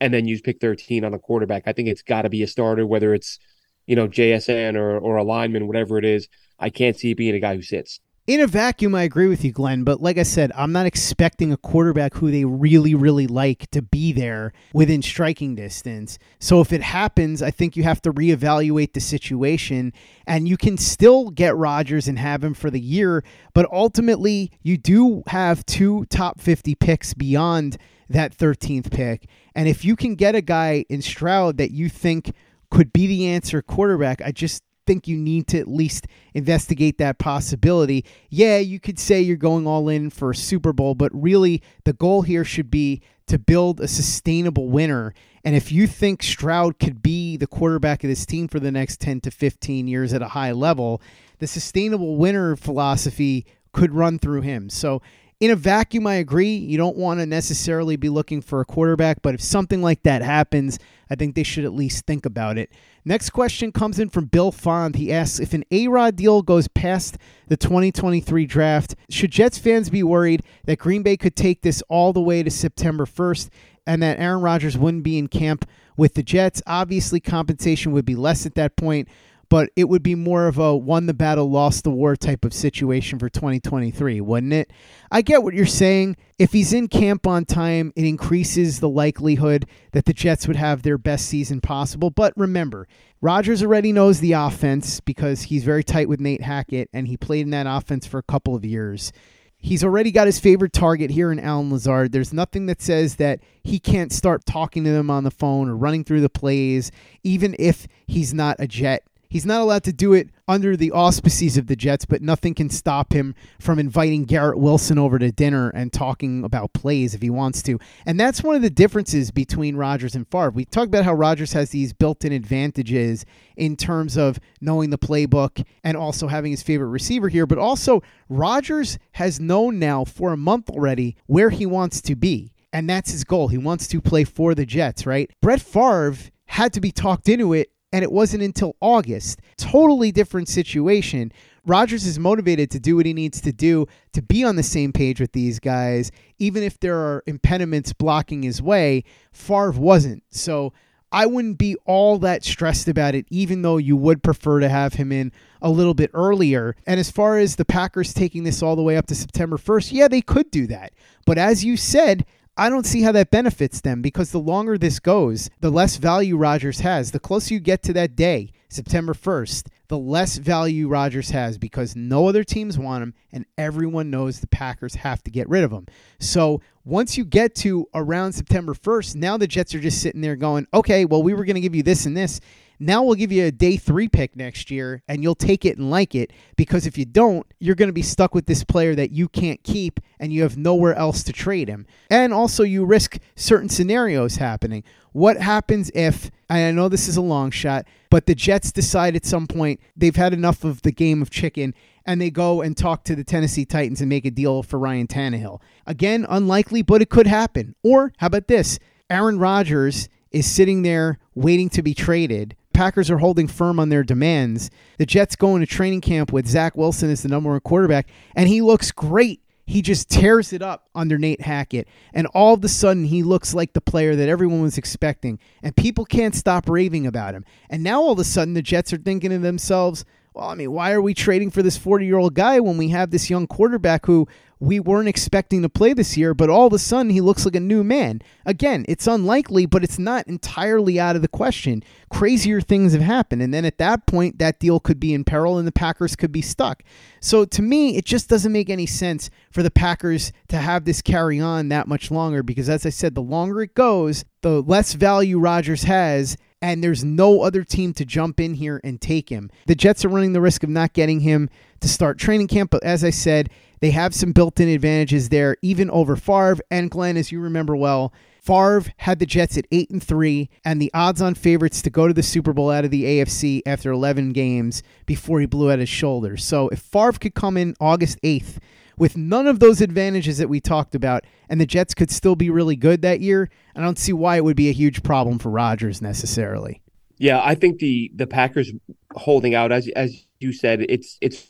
and 0.00 0.12
then 0.12 0.26
use 0.26 0.40
pick 0.40 0.60
13 0.60 1.04
on 1.04 1.14
a 1.14 1.18
quarterback. 1.18 1.64
I 1.66 1.72
think 1.72 1.88
it's 1.88 2.02
got 2.02 2.22
to 2.22 2.28
be 2.28 2.42
a 2.42 2.46
starter, 2.46 2.86
whether 2.86 3.14
it's 3.14 3.38
you 3.86 3.96
know 3.96 4.08
JSN 4.08 4.76
or 4.76 4.98
or 4.98 5.16
a 5.16 5.24
lineman, 5.24 5.66
whatever 5.66 5.98
it 5.98 6.04
is. 6.04 6.28
I 6.58 6.70
can't 6.70 6.96
see 6.96 7.14
being 7.14 7.34
a 7.34 7.40
guy 7.40 7.54
who 7.54 7.62
sits. 7.62 8.00
In 8.26 8.40
a 8.40 8.48
vacuum, 8.48 8.92
I 8.96 9.04
agree 9.04 9.28
with 9.28 9.44
you, 9.44 9.52
Glenn. 9.52 9.84
But 9.84 10.02
like 10.02 10.18
I 10.18 10.24
said, 10.24 10.50
I'm 10.56 10.72
not 10.72 10.84
expecting 10.84 11.52
a 11.52 11.56
quarterback 11.56 12.14
who 12.14 12.32
they 12.32 12.44
really, 12.44 12.92
really 12.92 13.28
like 13.28 13.70
to 13.70 13.82
be 13.82 14.12
there 14.12 14.52
within 14.74 15.00
striking 15.00 15.54
distance. 15.54 16.18
So 16.40 16.60
if 16.60 16.72
it 16.72 16.82
happens, 16.82 17.40
I 17.40 17.52
think 17.52 17.76
you 17.76 17.84
have 17.84 18.02
to 18.02 18.12
reevaluate 18.12 18.94
the 18.94 19.00
situation. 19.00 19.92
And 20.26 20.48
you 20.48 20.56
can 20.56 20.76
still 20.76 21.30
get 21.30 21.54
Rodgers 21.54 22.08
and 22.08 22.18
have 22.18 22.42
him 22.42 22.54
for 22.54 22.68
the 22.68 22.80
year. 22.80 23.22
But 23.54 23.70
ultimately, 23.70 24.50
you 24.60 24.76
do 24.76 25.22
have 25.28 25.64
two 25.64 26.04
top 26.06 26.40
50 26.40 26.74
picks 26.74 27.14
beyond 27.14 27.76
that 28.08 28.36
13th 28.36 28.90
pick. 28.90 29.28
And 29.54 29.68
if 29.68 29.84
you 29.84 29.94
can 29.94 30.16
get 30.16 30.34
a 30.34 30.42
guy 30.42 30.84
in 30.88 31.00
Stroud 31.00 31.58
that 31.58 31.70
you 31.70 31.88
think 31.88 32.32
could 32.70 32.92
be 32.92 33.06
the 33.06 33.26
answer 33.28 33.62
quarterback, 33.62 34.20
I 34.22 34.32
just 34.32 34.62
think 34.86 35.08
you 35.08 35.16
need 35.16 35.48
to 35.48 35.58
at 35.58 35.68
least 35.68 36.06
investigate 36.32 36.98
that 36.98 37.18
possibility. 37.18 38.04
Yeah, 38.30 38.58
you 38.58 38.78
could 38.78 38.98
say 38.98 39.20
you're 39.20 39.36
going 39.36 39.66
all 39.66 39.88
in 39.88 40.10
for 40.10 40.30
a 40.30 40.36
Super 40.36 40.72
Bowl, 40.72 40.94
but 40.94 41.10
really 41.12 41.62
the 41.84 41.92
goal 41.92 42.22
here 42.22 42.44
should 42.44 42.70
be 42.70 43.02
to 43.26 43.38
build 43.38 43.80
a 43.80 43.88
sustainable 43.88 44.68
winner. 44.68 45.12
And 45.44 45.56
if 45.56 45.72
you 45.72 45.86
think 45.86 46.22
Stroud 46.22 46.78
could 46.78 47.02
be 47.02 47.36
the 47.36 47.46
quarterback 47.46 48.04
of 48.04 48.08
this 48.08 48.24
team 48.24 48.48
for 48.48 48.60
the 48.60 48.72
next 48.72 49.00
10 49.00 49.20
to 49.22 49.30
15 49.30 49.88
years 49.88 50.12
at 50.12 50.22
a 50.22 50.28
high 50.28 50.52
level, 50.52 51.02
the 51.38 51.46
sustainable 51.46 52.16
winner 52.16 52.56
philosophy 52.56 53.44
could 53.72 53.94
run 53.94 54.18
through 54.18 54.42
him. 54.42 54.70
So 54.70 55.02
in 55.40 55.50
a 55.50 55.56
vacuum, 55.56 56.06
I 56.06 56.14
agree. 56.14 56.54
You 56.54 56.78
don't 56.78 56.96
want 56.96 57.20
to 57.20 57.26
necessarily 57.26 57.96
be 57.96 58.08
looking 58.08 58.40
for 58.40 58.60
a 58.60 58.64
quarterback, 58.64 59.20
but 59.22 59.34
if 59.34 59.42
something 59.42 59.82
like 59.82 60.02
that 60.04 60.22
happens, 60.22 60.78
I 61.08 61.14
think 61.14 61.34
they 61.34 61.42
should 61.42 61.64
at 61.64 61.72
least 61.72 62.06
think 62.06 62.26
about 62.26 62.58
it. 62.58 62.70
Next 63.04 63.30
question 63.30 63.72
comes 63.72 63.98
in 63.98 64.08
from 64.08 64.26
Bill 64.26 64.50
Fond. 64.50 64.96
He 64.96 65.12
asks 65.12 65.38
if 65.38 65.54
an 65.54 65.64
A 65.70 65.88
Rod 65.88 66.16
deal 66.16 66.42
goes 66.42 66.68
past 66.68 67.18
the 67.48 67.56
2023 67.56 68.46
draft, 68.46 68.94
should 69.08 69.30
Jets 69.30 69.58
fans 69.58 69.90
be 69.90 70.02
worried 70.02 70.42
that 70.64 70.78
Green 70.78 71.02
Bay 71.02 71.16
could 71.16 71.36
take 71.36 71.62
this 71.62 71.82
all 71.88 72.12
the 72.12 72.20
way 72.20 72.42
to 72.42 72.50
September 72.50 73.06
1st 73.06 73.50
and 73.86 74.02
that 74.02 74.18
Aaron 74.18 74.42
Rodgers 74.42 74.76
wouldn't 74.76 75.04
be 75.04 75.18
in 75.18 75.28
camp 75.28 75.68
with 75.96 76.14
the 76.14 76.22
Jets? 76.22 76.62
Obviously, 76.66 77.20
compensation 77.20 77.92
would 77.92 78.04
be 78.04 78.16
less 78.16 78.44
at 78.44 78.56
that 78.56 78.76
point 78.76 79.08
but 79.48 79.70
it 79.76 79.88
would 79.88 80.02
be 80.02 80.14
more 80.14 80.46
of 80.48 80.58
a 80.58 80.76
won 80.76 81.06
the 81.06 81.14
battle, 81.14 81.50
lost 81.50 81.84
the 81.84 81.90
war 81.90 82.16
type 82.16 82.44
of 82.44 82.52
situation 82.52 83.18
for 83.18 83.28
2023, 83.28 84.20
wouldn't 84.20 84.52
it? 84.52 84.72
I 85.10 85.22
get 85.22 85.42
what 85.42 85.54
you're 85.54 85.66
saying. 85.66 86.16
If 86.38 86.52
he's 86.52 86.72
in 86.72 86.88
camp 86.88 87.26
on 87.26 87.44
time, 87.44 87.92
it 87.96 88.04
increases 88.04 88.80
the 88.80 88.88
likelihood 88.88 89.66
that 89.92 90.04
the 90.04 90.12
Jets 90.12 90.46
would 90.46 90.56
have 90.56 90.82
their 90.82 90.98
best 90.98 91.26
season 91.26 91.60
possible. 91.60 92.10
But 92.10 92.32
remember, 92.36 92.88
Rodgers 93.20 93.62
already 93.62 93.92
knows 93.92 94.20
the 94.20 94.32
offense 94.32 95.00
because 95.00 95.42
he's 95.42 95.64
very 95.64 95.84
tight 95.84 96.08
with 96.08 96.20
Nate 96.20 96.42
Hackett 96.42 96.90
and 96.92 97.08
he 97.08 97.16
played 97.16 97.46
in 97.46 97.50
that 97.50 97.66
offense 97.66 98.06
for 98.06 98.18
a 98.18 98.22
couple 98.22 98.54
of 98.54 98.64
years. 98.64 99.12
He's 99.58 99.82
already 99.82 100.12
got 100.12 100.26
his 100.26 100.38
favorite 100.38 100.72
target 100.72 101.10
here 101.10 101.32
in 101.32 101.40
Allen 101.40 101.72
Lazard. 101.72 102.12
There's 102.12 102.32
nothing 102.32 102.66
that 102.66 102.82
says 102.82 103.16
that 103.16 103.40
he 103.64 103.78
can't 103.78 104.12
start 104.12 104.44
talking 104.44 104.84
to 104.84 104.90
them 104.90 105.10
on 105.10 105.24
the 105.24 105.30
phone 105.30 105.68
or 105.68 105.76
running 105.76 106.04
through 106.04 106.20
the 106.20 106.28
plays, 106.28 106.92
even 107.24 107.56
if 107.58 107.88
he's 108.06 108.34
not 108.34 108.56
a 108.60 108.66
Jet 108.66 109.02
He's 109.36 109.44
not 109.44 109.60
allowed 109.60 109.84
to 109.84 109.92
do 109.92 110.14
it 110.14 110.30
under 110.48 110.78
the 110.78 110.92
auspices 110.92 111.58
of 111.58 111.66
the 111.66 111.76
Jets, 111.76 112.06
but 112.06 112.22
nothing 112.22 112.54
can 112.54 112.70
stop 112.70 113.12
him 113.12 113.34
from 113.60 113.78
inviting 113.78 114.24
Garrett 114.24 114.56
Wilson 114.56 114.98
over 114.98 115.18
to 115.18 115.30
dinner 115.30 115.68
and 115.68 115.92
talking 115.92 116.42
about 116.42 116.72
plays 116.72 117.14
if 117.14 117.20
he 117.20 117.28
wants 117.28 117.60
to. 117.64 117.78
And 118.06 118.18
that's 118.18 118.42
one 118.42 118.56
of 118.56 118.62
the 118.62 118.70
differences 118.70 119.30
between 119.30 119.76
Rodgers 119.76 120.14
and 120.14 120.26
Favre. 120.26 120.52
We 120.52 120.64
talked 120.64 120.86
about 120.86 121.04
how 121.04 121.12
Rodgers 121.12 121.52
has 121.52 121.68
these 121.68 121.92
built 121.92 122.24
in 122.24 122.32
advantages 122.32 123.26
in 123.58 123.76
terms 123.76 124.16
of 124.16 124.40
knowing 124.62 124.88
the 124.88 124.96
playbook 124.96 125.62
and 125.84 125.98
also 125.98 126.28
having 126.28 126.52
his 126.52 126.62
favorite 126.62 126.88
receiver 126.88 127.28
here, 127.28 127.44
but 127.44 127.58
also 127.58 128.02
Rodgers 128.30 128.98
has 129.12 129.38
known 129.38 129.78
now 129.78 130.06
for 130.06 130.32
a 130.32 130.38
month 130.38 130.70
already 130.70 131.14
where 131.26 131.50
he 131.50 131.66
wants 131.66 132.00
to 132.00 132.16
be. 132.16 132.54
And 132.72 132.88
that's 132.88 133.10
his 133.10 133.24
goal. 133.24 133.48
He 133.48 133.58
wants 133.58 133.86
to 133.88 134.00
play 134.00 134.24
for 134.24 134.54
the 134.54 134.64
Jets, 134.64 135.04
right? 135.04 135.30
Brett 135.42 135.60
Favre 135.60 136.16
had 136.46 136.72
to 136.72 136.80
be 136.80 136.90
talked 136.90 137.28
into 137.28 137.52
it 137.52 137.70
and 137.96 138.02
it 138.02 138.12
wasn't 138.12 138.42
until 138.42 138.76
August. 138.82 139.40
Totally 139.56 140.12
different 140.12 140.50
situation. 140.50 141.32
Rodgers 141.64 142.04
is 142.04 142.18
motivated 142.18 142.70
to 142.72 142.78
do 142.78 142.94
what 142.96 143.06
he 143.06 143.14
needs 143.14 143.40
to 143.40 143.52
do 143.54 143.86
to 144.12 144.20
be 144.20 144.44
on 144.44 144.56
the 144.56 144.62
same 144.62 144.92
page 144.92 145.18
with 145.18 145.32
these 145.32 145.58
guys, 145.58 146.12
even 146.38 146.62
if 146.62 146.78
there 146.78 146.98
are 146.98 147.22
impediments 147.26 147.94
blocking 147.94 148.42
his 148.42 148.60
way. 148.60 149.02
Favre 149.32 149.70
wasn't. 149.70 150.22
So 150.28 150.74
I 151.10 151.24
wouldn't 151.24 151.56
be 151.56 151.74
all 151.86 152.18
that 152.18 152.44
stressed 152.44 152.86
about 152.86 153.14
it, 153.14 153.24
even 153.30 153.62
though 153.62 153.78
you 153.78 153.96
would 153.96 154.22
prefer 154.22 154.60
to 154.60 154.68
have 154.68 154.92
him 154.92 155.10
in 155.10 155.32
a 155.62 155.70
little 155.70 155.94
bit 155.94 156.10
earlier. 156.12 156.76
And 156.86 157.00
as 157.00 157.10
far 157.10 157.38
as 157.38 157.56
the 157.56 157.64
Packers 157.64 158.12
taking 158.12 158.44
this 158.44 158.62
all 158.62 158.76
the 158.76 158.82
way 158.82 158.98
up 158.98 159.06
to 159.06 159.14
September 159.14 159.56
1st, 159.56 159.92
yeah, 159.92 160.08
they 160.08 160.20
could 160.20 160.50
do 160.50 160.66
that. 160.66 160.92
But 161.24 161.38
as 161.38 161.64
you 161.64 161.78
said, 161.78 162.26
I 162.58 162.70
don't 162.70 162.86
see 162.86 163.02
how 163.02 163.12
that 163.12 163.30
benefits 163.30 163.82
them 163.82 164.00
because 164.00 164.30
the 164.30 164.40
longer 164.40 164.78
this 164.78 164.98
goes, 164.98 165.50
the 165.60 165.70
less 165.70 165.96
value 165.96 166.38
Rodgers 166.38 166.80
has. 166.80 167.10
The 167.10 167.20
closer 167.20 167.52
you 167.52 167.60
get 167.60 167.82
to 167.82 167.92
that 167.92 168.16
day, 168.16 168.52
September 168.70 169.12
1st, 169.12 169.66
the 169.88 169.98
less 169.98 170.38
value 170.38 170.88
Rodgers 170.88 171.30
has 171.30 171.58
because 171.58 171.94
no 171.94 172.26
other 172.26 172.44
teams 172.44 172.78
want 172.78 173.02
him 173.02 173.14
and 173.30 173.44
everyone 173.58 174.10
knows 174.10 174.40
the 174.40 174.46
Packers 174.46 174.94
have 174.94 175.22
to 175.24 175.30
get 175.30 175.48
rid 175.48 175.64
of 175.64 175.70
him. 175.70 175.86
So 176.18 176.62
once 176.84 177.18
you 177.18 177.24
get 177.26 177.54
to 177.56 177.88
around 177.94 178.32
September 178.32 178.72
1st, 178.72 179.16
now 179.16 179.36
the 179.36 179.46
Jets 179.46 179.74
are 179.74 179.80
just 179.80 180.00
sitting 180.00 180.22
there 180.22 180.36
going, 180.36 180.66
okay, 180.72 181.04
well, 181.04 181.22
we 181.22 181.34
were 181.34 181.44
going 181.44 181.56
to 181.56 181.60
give 181.60 181.74
you 181.74 181.82
this 181.82 182.06
and 182.06 182.16
this. 182.16 182.40
Now 182.78 183.02
we'll 183.02 183.14
give 183.14 183.32
you 183.32 183.44
a 183.44 183.50
day 183.50 183.76
three 183.76 184.08
pick 184.08 184.36
next 184.36 184.70
year, 184.70 185.02
and 185.08 185.22
you'll 185.22 185.34
take 185.34 185.64
it 185.64 185.78
and 185.78 185.90
like 185.90 186.14
it 186.14 186.32
because 186.56 186.86
if 186.86 186.98
you 186.98 187.04
don't, 187.04 187.46
you're 187.58 187.74
going 187.74 187.88
to 187.88 187.92
be 187.94 188.02
stuck 188.02 188.34
with 188.34 188.46
this 188.46 188.64
player 188.64 188.94
that 188.94 189.12
you 189.12 189.28
can't 189.28 189.62
keep 189.62 190.00
and 190.20 190.32
you 190.32 190.42
have 190.42 190.56
nowhere 190.56 190.94
else 190.94 191.22
to 191.24 191.32
trade 191.32 191.68
him. 191.68 191.86
And 192.10 192.32
also, 192.32 192.62
you 192.62 192.84
risk 192.84 193.18
certain 193.34 193.68
scenarios 193.68 194.36
happening. 194.36 194.84
What 195.12 195.38
happens 195.38 195.90
if, 195.94 196.30
and 196.50 196.58
I 196.58 196.70
know 196.70 196.88
this 196.88 197.08
is 197.08 197.16
a 197.16 197.22
long 197.22 197.50
shot, 197.50 197.86
but 198.10 198.26
the 198.26 198.34
Jets 198.34 198.70
decide 198.72 199.16
at 199.16 199.24
some 199.24 199.46
point 199.46 199.80
they've 199.96 200.14
had 200.14 200.34
enough 200.34 200.62
of 200.62 200.82
the 200.82 200.92
game 200.92 201.22
of 201.22 201.30
chicken 201.30 201.74
and 202.04 202.20
they 202.20 202.30
go 202.30 202.60
and 202.60 202.76
talk 202.76 203.04
to 203.04 203.16
the 203.16 203.24
Tennessee 203.24 203.64
Titans 203.64 204.00
and 204.00 204.08
make 204.08 204.24
a 204.24 204.30
deal 204.30 204.62
for 204.62 204.78
Ryan 204.78 205.06
Tannehill? 205.06 205.60
Again, 205.86 206.26
unlikely, 206.28 206.82
but 206.82 207.02
it 207.02 207.10
could 207.10 207.26
happen. 207.26 207.74
Or 207.82 208.12
how 208.18 208.26
about 208.26 208.48
this? 208.48 208.78
Aaron 209.08 209.38
Rodgers 209.38 210.08
is 210.30 210.50
sitting 210.50 210.82
there 210.82 211.18
waiting 211.34 211.68
to 211.70 211.82
be 211.82 211.94
traded 211.94 212.56
Packers 212.76 213.10
are 213.10 213.16
holding 213.16 213.48
firm 213.48 213.80
on 213.80 213.88
their 213.88 214.04
demands. 214.04 214.70
The 214.98 215.06
Jets 215.06 215.34
go 215.34 215.56
into 215.56 215.66
training 215.66 216.02
camp 216.02 216.30
with 216.30 216.46
Zach 216.46 216.76
Wilson 216.76 217.08
as 217.08 217.22
the 217.22 217.28
number 217.30 217.48
one 217.48 217.60
quarterback, 217.60 218.08
and 218.34 218.50
he 218.50 218.60
looks 218.60 218.92
great. 218.92 219.40
He 219.64 219.80
just 219.80 220.10
tears 220.10 220.52
it 220.52 220.60
up 220.60 220.88
under 220.94 221.16
Nate 221.16 221.40
Hackett. 221.40 221.88
And 222.12 222.26
all 222.28 222.52
of 222.52 222.62
a 222.62 222.68
sudden, 222.68 223.04
he 223.04 223.22
looks 223.22 223.54
like 223.54 223.72
the 223.72 223.80
player 223.80 224.14
that 224.14 224.28
everyone 224.28 224.60
was 224.60 224.76
expecting. 224.76 225.38
And 225.62 225.74
people 225.74 226.04
can't 226.04 226.34
stop 226.34 226.68
raving 226.68 227.06
about 227.06 227.34
him. 227.34 227.46
And 227.70 227.82
now 227.82 228.02
all 228.02 228.12
of 228.12 228.18
a 228.18 228.24
sudden, 228.24 228.52
the 228.52 228.60
Jets 228.60 228.92
are 228.92 228.98
thinking 228.98 229.30
to 229.30 229.38
themselves, 229.38 230.04
well, 230.34 230.50
I 230.50 230.54
mean, 230.54 230.70
why 230.70 230.92
are 230.92 231.00
we 231.00 231.14
trading 231.14 231.50
for 231.50 231.62
this 231.62 231.78
40 231.78 232.04
year 232.04 232.18
old 232.18 232.34
guy 232.34 232.60
when 232.60 232.76
we 232.76 232.90
have 232.90 233.10
this 233.10 233.30
young 233.30 233.46
quarterback 233.46 234.04
who 234.04 234.28
we 234.58 234.80
weren't 234.80 235.08
expecting 235.08 235.62
to 235.62 235.68
play 235.68 235.92
this 235.92 236.16
year, 236.16 236.32
but 236.32 236.48
all 236.48 236.66
of 236.66 236.72
a 236.72 236.78
sudden 236.78 237.10
he 237.10 237.20
looks 237.20 237.44
like 237.44 237.56
a 237.56 237.60
new 237.60 237.84
man. 237.84 238.22
Again, 238.46 238.84
it's 238.88 239.06
unlikely, 239.06 239.66
but 239.66 239.84
it's 239.84 239.98
not 239.98 240.26
entirely 240.26 240.98
out 240.98 241.16
of 241.16 241.22
the 241.22 241.28
question. 241.28 241.82
Crazier 242.10 242.60
things 242.60 242.92
have 242.92 243.02
happened. 243.02 243.42
And 243.42 243.52
then 243.52 243.64
at 243.64 243.78
that 243.78 244.06
point, 244.06 244.38
that 244.38 244.58
deal 244.58 244.80
could 244.80 244.98
be 244.98 245.12
in 245.12 245.24
peril 245.24 245.58
and 245.58 245.68
the 245.68 245.72
Packers 245.72 246.16
could 246.16 246.32
be 246.32 246.42
stuck. 246.42 246.82
So 247.20 247.44
to 247.44 247.62
me, 247.62 247.96
it 247.96 248.06
just 248.06 248.28
doesn't 248.28 248.52
make 248.52 248.70
any 248.70 248.86
sense 248.86 249.28
for 249.50 249.62
the 249.62 249.70
Packers 249.70 250.32
to 250.48 250.56
have 250.56 250.84
this 250.84 251.02
carry 251.02 251.38
on 251.38 251.68
that 251.68 251.88
much 251.88 252.10
longer 252.10 252.42
because, 252.42 252.68
as 252.70 252.86
I 252.86 252.90
said, 252.90 253.14
the 253.14 253.22
longer 253.22 253.62
it 253.62 253.74
goes, 253.74 254.24
the 254.40 254.62
less 254.62 254.94
value 254.94 255.38
Rodgers 255.38 255.82
has 255.82 256.36
and 256.62 256.82
there's 256.82 257.04
no 257.04 257.42
other 257.42 257.62
team 257.62 257.92
to 257.94 258.04
jump 258.04 258.40
in 258.40 258.54
here 258.54 258.80
and 258.82 259.00
take 259.00 259.28
him. 259.28 259.50
The 259.66 259.74
Jets 259.74 260.04
are 260.04 260.08
running 260.08 260.32
the 260.32 260.40
risk 260.40 260.62
of 260.62 260.70
not 260.70 260.94
getting 260.94 261.20
him 261.20 261.50
to 261.80 261.88
start 261.88 262.18
training 262.18 262.48
camp, 262.48 262.70
but 262.70 262.82
as 262.82 263.04
I 263.04 263.10
said, 263.10 263.50
they 263.80 263.90
have 263.90 264.14
some 264.14 264.32
built 264.32 264.60
in 264.60 264.68
advantages 264.68 265.28
there, 265.28 265.56
even 265.62 265.90
over 265.90 266.16
Favre. 266.16 266.58
And 266.70 266.90
Glenn, 266.90 267.16
as 267.16 267.30
you 267.32 267.40
remember 267.40 267.76
well, 267.76 268.12
Favre 268.40 268.84
had 268.98 269.18
the 269.18 269.26
Jets 269.26 269.58
at 269.58 269.66
8 269.72 269.90
and 269.90 270.02
3 270.02 270.48
and 270.64 270.80
the 270.80 270.90
odds 270.94 271.20
on 271.20 271.34
favorites 271.34 271.82
to 271.82 271.90
go 271.90 272.06
to 272.06 272.14
the 272.14 272.22
Super 272.22 272.52
Bowl 272.52 272.70
out 272.70 272.84
of 272.84 272.92
the 272.92 273.04
AFC 273.04 273.60
after 273.66 273.90
11 273.90 274.30
games 274.30 274.82
before 275.04 275.40
he 275.40 275.46
blew 275.46 275.70
out 275.70 275.80
his 275.80 275.88
shoulder. 275.88 276.36
So 276.36 276.68
if 276.68 276.78
Favre 276.78 277.18
could 277.18 277.34
come 277.34 277.56
in 277.56 277.74
August 277.80 278.20
8th 278.22 278.58
with 278.96 279.16
none 279.16 279.48
of 279.48 279.58
those 279.58 279.80
advantages 279.80 280.38
that 280.38 280.48
we 280.48 280.60
talked 280.60 280.94
about 280.94 281.24
and 281.48 281.60
the 281.60 281.66
Jets 281.66 281.92
could 281.92 282.10
still 282.10 282.36
be 282.36 282.48
really 282.48 282.76
good 282.76 283.02
that 283.02 283.20
year, 283.20 283.50
I 283.74 283.80
don't 283.80 283.98
see 283.98 284.12
why 284.12 284.36
it 284.36 284.44
would 284.44 284.56
be 284.56 284.68
a 284.68 284.72
huge 284.72 285.02
problem 285.02 285.38
for 285.40 285.50
Rodgers 285.50 286.00
necessarily. 286.00 286.82
Yeah, 287.18 287.40
I 287.42 287.54
think 287.54 287.78
the 287.78 288.12
the 288.14 288.26
Packers 288.26 288.70
holding 289.14 289.54
out 289.54 289.72
as 289.72 289.88
as 289.88 290.26
you 290.38 290.52
said, 290.52 290.84
it's 290.88 291.16
it's 291.20 291.48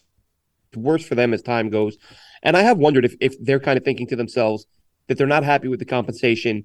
worse 0.77 1.05
for 1.05 1.15
them 1.15 1.35
as 1.35 1.43
time 1.43 1.71
goes. 1.71 1.97
And 2.43 2.57
I 2.57 2.63
have 2.63 2.79
wondered 2.79 3.05
if, 3.05 3.15
if 3.21 3.35
they're 3.41 3.61
kind 3.61 3.77
of 3.77 3.85
thinking 3.85 4.07
to 4.09 4.17
themselves 4.17 4.67
that 5.07 5.19
they're 5.19 5.27
not 5.27 5.45
happy 5.45 5.69
with 5.69 5.79
the 5.79 5.85
compensation. 5.85 6.65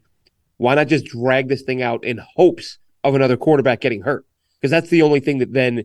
Why 0.57 0.75
not 0.75 0.87
just 0.87 1.05
drag 1.05 1.47
this 1.47 1.63
thing 1.63 1.81
out 1.81 2.03
in 2.03 2.19
hopes 2.35 2.77
of 3.03 3.15
another 3.15 3.37
quarterback 3.37 3.81
getting 3.81 4.01
hurt? 4.01 4.25
Because 4.59 4.71
that's 4.71 4.89
the 4.89 5.01
only 5.01 5.19
thing 5.19 5.39
that 5.39 5.53
then 5.53 5.83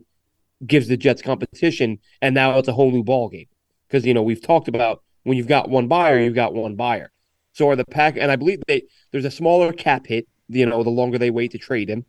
gives 0.65 0.87
the 0.87 0.97
Jets 0.97 1.21
competition. 1.21 1.99
And 2.21 2.35
now 2.35 2.57
it's 2.57 2.67
a 2.67 2.73
whole 2.73 2.91
new 2.91 3.03
ball 3.03 3.29
game. 3.29 3.47
because 3.87 4.05
you 4.05 4.13
know 4.13 4.23
we've 4.23 4.41
talked 4.41 4.67
about 4.67 5.03
when 5.23 5.37
you've 5.37 5.47
got 5.47 5.69
one 5.69 5.87
buyer, 5.87 6.19
you've 6.19 6.35
got 6.35 6.53
one 6.53 6.75
buyer. 6.75 7.11
So 7.53 7.69
are 7.69 7.75
the 7.75 7.85
pack, 7.85 8.17
and 8.17 8.31
I 8.31 8.35
believe 8.35 8.61
they 8.67 8.83
there's 9.11 9.25
a 9.25 9.31
smaller 9.31 9.73
cap 9.73 10.05
hit. 10.07 10.27
You 10.47 10.65
know, 10.65 10.83
the 10.83 10.89
longer 10.89 11.17
they 11.17 11.31
wait 11.31 11.51
to 11.51 11.57
trade 11.57 11.89
him, 11.89 12.05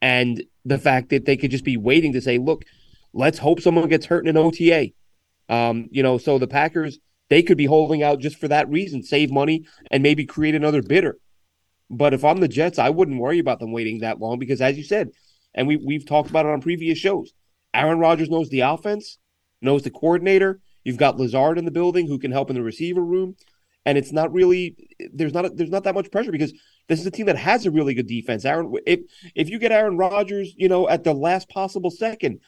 and 0.00 0.42
the 0.64 0.78
fact 0.78 1.10
that 1.10 1.26
they 1.26 1.36
could 1.36 1.50
just 1.50 1.64
be 1.64 1.76
waiting 1.76 2.12
to 2.14 2.20
say, 2.20 2.38
look, 2.38 2.64
let's 3.12 3.38
hope 3.38 3.60
someone 3.60 3.88
gets 3.88 4.06
hurt 4.06 4.26
in 4.26 4.36
an 4.36 4.42
OTA. 4.42 4.90
Um, 5.48 5.88
you 5.90 6.02
know, 6.02 6.18
so 6.18 6.38
the 6.38 6.46
Packers 6.46 6.98
they 7.30 7.42
could 7.42 7.56
be 7.56 7.66
holding 7.66 8.02
out 8.02 8.20
just 8.20 8.38
for 8.38 8.48
that 8.48 8.68
reason, 8.68 9.02
save 9.02 9.30
money 9.30 9.64
and 9.90 10.02
maybe 10.02 10.26
create 10.26 10.54
another 10.54 10.82
bidder. 10.82 11.18
But 11.90 12.14
if 12.14 12.24
I'm 12.24 12.40
the 12.40 12.48
Jets, 12.48 12.78
I 12.78 12.90
wouldn't 12.90 13.20
worry 13.20 13.38
about 13.38 13.60
them 13.60 13.72
waiting 13.72 14.00
that 14.00 14.20
long 14.20 14.38
because, 14.38 14.60
as 14.60 14.76
you 14.76 14.84
said, 14.84 15.10
and 15.54 15.66
we 15.66 15.76
we've 15.76 16.06
talked 16.06 16.30
about 16.30 16.46
it 16.46 16.52
on 16.52 16.60
previous 16.60 16.98
shows, 16.98 17.32
Aaron 17.72 17.98
Rodgers 17.98 18.30
knows 18.30 18.48
the 18.48 18.60
offense, 18.60 19.18
knows 19.60 19.82
the 19.82 19.90
coordinator. 19.90 20.60
You've 20.82 20.98
got 20.98 21.18
Lazard 21.18 21.58
in 21.58 21.64
the 21.64 21.70
building 21.70 22.06
who 22.06 22.18
can 22.18 22.32
help 22.32 22.50
in 22.50 22.56
the 22.56 22.62
receiver 22.62 23.02
room, 23.02 23.36
and 23.86 23.96
it's 23.96 24.12
not 24.12 24.32
really 24.32 24.76
there's 25.12 25.34
not 25.34 25.56
there's 25.56 25.70
not 25.70 25.84
that 25.84 25.94
much 25.94 26.10
pressure 26.10 26.32
because 26.32 26.52
this 26.88 27.00
is 27.00 27.06
a 27.06 27.10
team 27.10 27.26
that 27.26 27.36
has 27.36 27.64
a 27.64 27.70
really 27.70 27.94
good 27.94 28.06
defense. 28.06 28.44
Aaron, 28.44 28.72
if 28.86 29.00
if 29.34 29.48
you 29.48 29.58
get 29.58 29.72
Aaron 29.72 29.96
Rodgers, 29.96 30.54
you 30.56 30.68
know, 30.68 30.88
at 30.88 31.04
the 31.04 31.14
last 31.14 31.48
possible 31.48 31.90
second, 31.90 32.40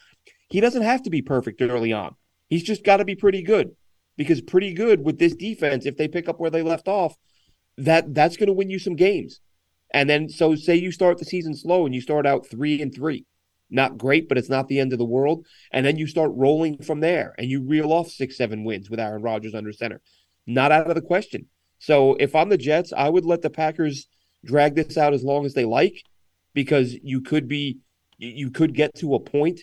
he 0.49 0.61
doesn't 0.61 0.83
have 0.83 1.03
to 1.03 1.09
be 1.09 1.21
perfect 1.21 1.61
early 1.61 1.93
on. 1.93 2.15
He's 2.49 2.63
just 2.63 2.83
got 2.83 2.97
to 2.97 3.05
be 3.05 3.15
pretty 3.15 3.41
good 3.41 3.75
because 4.17 4.41
pretty 4.41 4.73
good 4.73 5.03
with 5.03 5.19
this 5.19 5.35
defense, 5.35 5.85
if 5.85 5.97
they 5.97 6.07
pick 6.07 6.27
up 6.27 6.39
where 6.39 6.49
they 6.49 6.63
left 6.63 6.87
off, 6.87 7.15
that 7.77 8.13
that's 8.13 8.37
going 8.37 8.47
to 8.47 8.53
win 8.53 8.69
you 8.69 8.79
some 8.79 8.95
games. 8.95 9.39
And 9.93 10.09
then, 10.09 10.29
so 10.29 10.55
say 10.55 10.75
you 10.75 10.91
start 10.91 11.17
the 11.17 11.25
season 11.25 11.55
slow 11.55 11.85
and 11.85 11.95
you 11.95 12.01
start 12.01 12.25
out 12.25 12.47
three 12.47 12.81
and 12.81 12.93
three, 12.93 13.25
not 13.69 13.97
great, 13.97 14.27
but 14.27 14.37
it's 14.37 14.49
not 14.49 14.67
the 14.67 14.79
end 14.79 14.91
of 14.91 14.99
the 14.99 15.05
world. 15.05 15.45
And 15.71 15.85
then 15.85 15.97
you 15.97 16.07
start 16.07 16.31
rolling 16.33 16.79
from 16.79 16.99
there 16.99 17.35
and 17.37 17.47
you 17.47 17.61
reel 17.61 17.93
off 17.93 18.09
six, 18.09 18.37
seven 18.37 18.63
wins 18.63 18.89
with 18.89 18.99
Aaron 18.99 19.21
Rodgers 19.21 19.53
under 19.53 19.71
center. 19.71 20.01
Not 20.45 20.71
out 20.71 20.89
of 20.89 20.95
the 20.95 21.01
question. 21.01 21.47
So 21.79 22.15
if 22.15 22.35
I'm 22.35 22.49
the 22.49 22.57
Jets, 22.57 22.91
I 22.95 23.09
would 23.09 23.25
let 23.25 23.41
the 23.41 23.49
Packers 23.49 24.07
drag 24.43 24.75
this 24.75 24.97
out 24.97 25.13
as 25.13 25.23
long 25.23 25.45
as 25.45 25.53
they 25.53 25.65
like 25.65 26.01
because 26.53 26.95
you 27.03 27.21
could 27.21 27.47
be, 27.47 27.79
you 28.17 28.49
could 28.49 28.73
get 28.73 28.95
to 28.95 29.15
a 29.15 29.19
point 29.19 29.61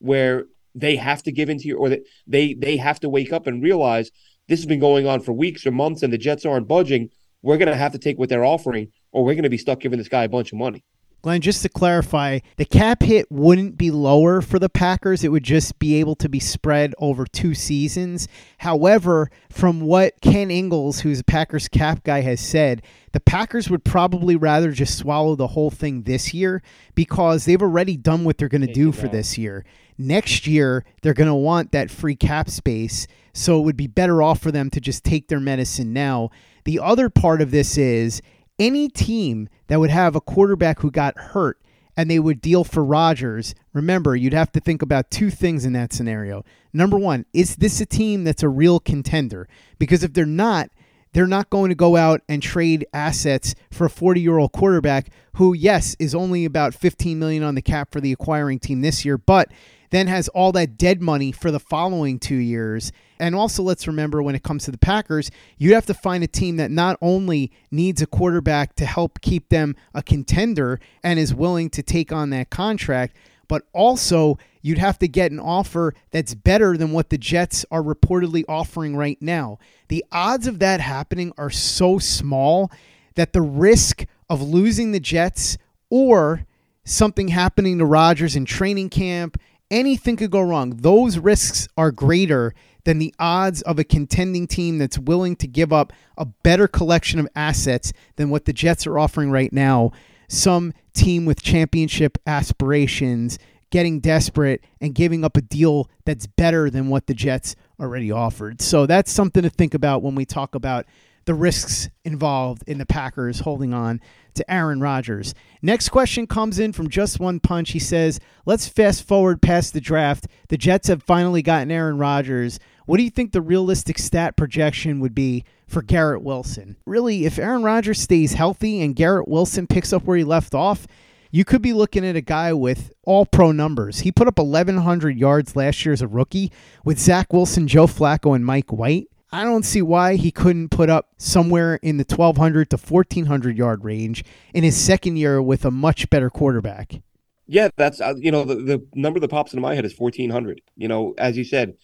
where 0.00 0.46
they 0.76 0.96
have 0.96 1.22
to 1.24 1.32
give 1.32 1.48
into 1.48 1.64
your, 1.64 1.78
or 1.78 1.96
they 2.26 2.54
they 2.54 2.76
have 2.76 3.00
to 3.00 3.08
wake 3.08 3.32
up 3.32 3.46
and 3.46 3.62
realize 3.62 4.10
this 4.48 4.60
has 4.60 4.66
been 4.66 4.78
going 4.80 5.06
on 5.06 5.20
for 5.20 5.32
weeks 5.32 5.66
or 5.66 5.72
months, 5.72 6.02
and 6.02 6.12
the 6.12 6.18
Jets 6.18 6.44
aren't 6.44 6.68
budging. 6.68 7.08
We're 7.42 7.58
going 7.58 7.68
to 7.68 7.76
have 7.76 7.92
to 7.92 7.98
take 7.98 8.18
what 8.18 8.28
they're 8.28 8.44
offering, 8.44 8.92
or 9.12 9.24
we're 9.24 9.34
going 9.34 9.44
to 9.44 9.50
be 9.50 9.58
stuck 9.58 9.80
giving 9.80 9.98
this 9.98 10.08
guy 10.08 10.24
a 10.24 10.28
bunch 10.28 10.52
of 10.52 10.58
money. 10.58 10.84
Glenn, 11.22 11.40
just 11.40 11.62
to 11.62 11.68
clarify, 11.68 12.38
the 12.56 12.64
cap 12.64 13.02
hit 13.02 13.26
wouldn't 13.32 13.76
be 13.76 13.90
lower 13.90 14.40
for 14.40 14.60
the 14.60 14.68
Packers. 14.68 15.24
It 15.24 15.32
would 15.32 15.42
just 15.42 15.78
be 15.80 15.96
able 15.96 16.14
to 16.16 16.28
be 16.28 16.38
spread 16.38 16.94
over 16.98 17.26
two 17.26 17.52
seasons. 17.52 18.28
However, 18.58 19.30
from 19.50 19.80
what 19.80 20.20
Ken 20.20 20.52
Ingalls, 20.52 21.00
who's 21.00 21.20
a 21.20 21.24
Packers 21.24 21.66
cap 21.66 22.04
guy, 22.04 22.20
has 22.20 22.40
said, 22.40 22.82
the 23.10 23.18
Packers 23.18 23.68
would 23.68 23.82
probably 23.82 24.36
rather 24.36 24.70
just 24.70 24.98
swallow 24.98 25.34
the 25.34 25.48
whole 25.48 25.70
thing 25.70 26.02
this 26.02 26.32
year 26.32 26.62
because 26.94 27.44
they've 27.44 27.62
already 27.62 27.96
done 27.96 28.22
what 28.22 28.38
they're 28.38 28.48
going 28.48 28.66
to 28.66 28.72
do 28.72 28.92
for 28.92 29.08
this 29.08 29.36
year. 29.36 29.64
Next 29.98 30.46
year, 30.46 30.84
they're 31.02 31.14
going 31.14 31.26
to 31.26 31.34
want 31.34 31.72
that 31.72 31.90
free 31.90 32.14
cap 32.14 32.50
space. 32.50 33.08
So 33.32 33.58
it 33.58 33.62
would 33.62 33.76
be 33.76 33.86
better 33.86 34.22
off 34.22 34.40
for 34.40 34.52
them 34.52 34.70
to 34.70 34.80
just 34.80 35.02
take 35.02 35.28
their 35.28 35.40
medicine 35.40 35.92
now. 35.92 36.30
The 36.64 36.78
other 36.78 37.08
part 37.08 37.40
of 37.40 37.50
this 37.50 37.76
is 37.76 38.22
any 38.58 38.88
team 38.88 39.48
that 39.68 39.80
would 39.80 39.90
have 39.90 40.16
a 40.16 40.20
quarterback 40.20 40.80
who 40.80 40.90
got 40.90 41.16
hurt 41.16 41.60
and 41.96 42.10
they 42.10 42.18
would 42.18 42.40
deal 42.40 42.62
for 42.62 42.84
Rodgers, 42.84 43.54
remember, 43.72 44.14
you'd 44.14 44.34
have 44.34 44.52
to 44.52 44.60
think 44.60 44.82
about 44.82 45.10
two 45.10 45.30
things 45.30 45.64
in 45.64 45.72
that 45.72 45.92
scenario. 45.92 46.44
Number 46.72 46.98
one, 46.98 47.24
is 47.32 47.56
this 47.56 47.80
a 47.80 47.86
team 47.86 48.24
that's 48.24 48.42
a 48.42 48.48
real 48.48 48.78
contender? 48.78 49.48
Because 49.78 50.04
if 50.04 50.12
they're 50.12 50.26
not, 50.26 50.70
they're 51.14 51.26
not 51.26 51.48
going 51.48 51.70
to 51.70 51.74
go 51.74 51.96
out 51.96 52.20
and 52.28 52.42
trade 52.42 52.86
assets 52.92 53.54
for 53.70 53.86
a 53.86 53.90
40 53.90 54.20
year 54.20 54.36
old 54.36 54.52
quarterback 54.52 55.08
who, 55.34 55.54
yes, 55.54 55.96
is 55.98 56.14
only 56.14 56.44
about 56.44 56.74
15 56.74 57.18
million 57.18 57.42
on 57.42 57.54
the 57.54 57.62
cap 57.62 57.90
for 57.90 58.00
the 58.00 58.12
acquiring 58.12 58.58
team 58.58 58.82
this 58.82 59.04
year, 59.04 59.16
but 59.16 59.50
then 59.90 60.06
has 60.08 60.28
all 60.28 60.52
that 60.52 60.76
dead 60.76 61.00
money 61.00 61.32
for 61.32 61.50
the 61.50 61.60
following 61.60 62.18
two 62.18 62.36
years. 62.36 62.92
And 63.18 63.34
also, 63.34 63.62
let's 63.62 63.86
remember 63.86 64.22
when 64.22 64.34
it 64.34 64.42
comes 64.42 64.64
to 64.64 64.70
the 64.70 64.78
Packers, 64.78 65.30
you 65.58 65.74
have 65.74 65.86
to 65.86 65.94
find 65.94 66.22
a 66.22 66.28
team 66.28 66.56
that 66.56 66.70
not 66.70 66.98
only 67.00 67.50
needs 67.70 68.02
a 68.02 68.06
quarterback 68.06 68.74
to 68.76 68.86
help 68.86 69.20
keep 69.20 69.48
them 69.48 69.74
a 69.94 70.02
contender 70.02 70.80
and 71.02 71.18
is 71.18 71.34
willing 71.34 71.70
to 71.70 71.82
take 71.82 72.12
on 72.12 72.30
that 72.30 72.50
contract, 72.50 73.16
but 73.48 73.62
also 73.72 74.38
you'd 74.62 74.78
have 74.78 74.98
to 74.98 75.08
get 75.08 75.30
an 75.30 75.40
offer 75.40 75.94
that's 76.10 76.34
better 76.34 76.76
than 76.76 76.92
what 76.92 77.10
the 77.10 77.18
Jets 77.18 77.64
are 77.70 77.82
reportedly 77.82 78.44
offering 78.48 78.96
right 78.96 79.20
now. 79.20 79.58
The 79.88 80.04
odds 80.10 80.46
of 80.46 80.58
that 80.58 80.80
happening 80.80 81.32
are 81.38 81.50
so 81.50 81.98
small 81.98 82.70
that 83.14 83.32
the 83.32 83.42
risk 83.42 84.04
of 84.28 84.42
losing 84.42 84.92
the 84.92 85.00
Jets 85.00 85.56
or 85.88 86.44
something 86.84 87.28
happening 87.28 87.78
to 87.78 87.84
Rodgers 87.84 88.36
in 88.36 88.44
training 88.44 88.90
camp 88.90 89.38
anything 89.70 90.16
could 90.16 90.30
go 90.30 90.40
wrong. 90.40 90.70
Those 90.70 91.18
risks 91.18 91.68
are 91.76 91.90
greater 91.90 92.54
than 92.86 92.98
the 92.98 93.12
odds 93.18 93.62
of 93.62 93.80
a 93.80 93.84
contending 93.84 94.46
team 94.46 94.78
that's 94.78 94.96
willing 94.96 95.34
to 95.34 95.48
give 95.48 95.72
up 95.72 95.92
a 96.16 96.24
better 96.24 96.68
collection 96.68 97.18
of 97.18 97.28
assets 97.34 97.92
than 98.14 98.30
what 98.30 98.44
the 98.44 98.52
Jets 98.52 98.86
are 98.86 98.96
offering 98.96 99.30
right 99.30 99.52
now. 99.52 99.90
Some 100.28 100.72
team 100.94 101.26
with 101.26 101.42
championship 101.42 102.16
aspirations 102.26 103.40
getting 103.70 103.98
desperate 103.98 104.62
and 104.80 104.94
giving 104.94 105.24
up 105.24 105.36
a 105.36 105.42
deal 105.42 105.90
that's 106.04 106.28
better 106.28 106.70
than 106.70 106.88
what 106.88 107.08
the 107.08 107.14
Jets 107.14 107.56
already 107.80 108.12
offered. 108.12 108.62
So 108.62 108.86
that's 108.86 109.10
something 109.10 109.42
to 109.42 109.50
think 109.50 109.74
about 109.74 110.02
when 110.02 110.14
we 110.14 110.24
talk 110.24 110.54
about 110.54 110.86
the 111.26 111.34
risks 111.34 111.88
involved 112.04 112.62
in 112.68 112.78
the 112.78 112.86
Packers 112.86 113.40
holding 113.40 113.74
on 113.74 114.00
to 114.34 114.48
Aaron 114.50 114.80
Rodgers. 114.80 115.34
Next 115.60 115.88
question 115.88 116.26
comes 116.26 116.60
in 116.60 116.72
from 116.72 116.88
Just 116.88 117.18
One 117.18 117.40
Punch. 117.40 117.72
He 117.72 117.80
says, 117.80 118.20
Let's 118.44 118.68
fast 118.68 119.02
forward 119.06 119.42
past 119.42 119.72
the 119.72 119.80
draft. 119.80 120.28
The 120.48 120.56
Jets 120.56 120.88
have 120.88 121.02
finally 121.02 121.42
gotten 121.42 121.72
Aaron 121.72 121.98
Rodgers. 121.98 122.60
What 122.86 122.98
do 122.98 123.02
you 123.02 123.10
think 123.10 123.32
the 123.32 123.40
realistic 123.40 123.98
stat 123.98 124.36
projection 124.36 125.00
would 125.00 125.14
be 125.14 125.44
for 125.66 125.82
Garrett 125.82 126.22
Wilson? 126.22 126.76
Really, 126.86 127.26
if 127.26 127.36
Aaron 127.36 127.64
Rodgers 127.64 128.00
stays 128.00 128.34
healthy 128.34 128.80
and 128.80 128.94
Garrett 128.94 129.26
Wilson 129.26 129.66
picks 129.66 129.92
up 129.92 130.04
where 130.04 130.16
he 130.16 130.22
left 130.22 130.54
off, 130.54 130.86
you 131.32 131.44
could 131.44 131.62
be 131.62 131.72
looking 131.72 132.06
at 132.06 132.14
a 132.14 132.20
guy 132.20 132.52
with 132.52 132.92
all 133.02 133.26
pro 133.26 133.50
numbers. 133.50 134.00
He 134.00 134.12
put 134.12 134.28
up 134.28 134.38
1,100 134.38 135.18
yards 135.18 135.56
last 135.56 135.84
year 135.84 135.92
as 135.92 136.00
a 136.00 136.06
rookie 136.06 136.52
with 136.84 137.00
Zach 137.00 137.32
Wilson, 137.32 137.66
Joe 137.66 137.88
Flacco, 137.88 138.36
and 138.36 138.46
Mike 138.46 138.72
White. 138.72 139.08
I 139.32 139.42
don't 139.42 139.64
see 139.64 139.82
why 139.82 140.14
he 140.14 140.30
couldn't 140.30 140.68
put 140.68 140.88
up 140.88 141.08
somewhere 141.18 141.80
in 141.82 141.96
the 141.96 142.06
1,200 142.08 142.70
to 142.70 142.76
1,400 142.76 143.58
yard 143.58 143.84
range 143.84 144.24
in 144.54 144.62
his 144.62 144.76
second 144.76 145.16
year 145.16 145.42
with 145.42 145.64
a 145.64 145.72
much 145.72 146.08
better 146.08 146.30
quarterback. 146.30 147.02
Yeah, 147.48 147.70
that's 147.76 148.00
uh, 148.00 148.14
you 148.16 148.30
know 148.30 148.44
the, 148.44 148.54
the 148.54 148.86
number 148.94 149.18
that 149.18 149.28
pops 149.28 149.52
into 149.52 149.60
my 149.60 149.74
head 149.74 149.84
is 149.84 149.98
1,400. 149.98 150.62
You 150.76 150.86
know, 150.86 151.14
as 151.18 151.36
you 151.36 151.42
said, 151.42 151.74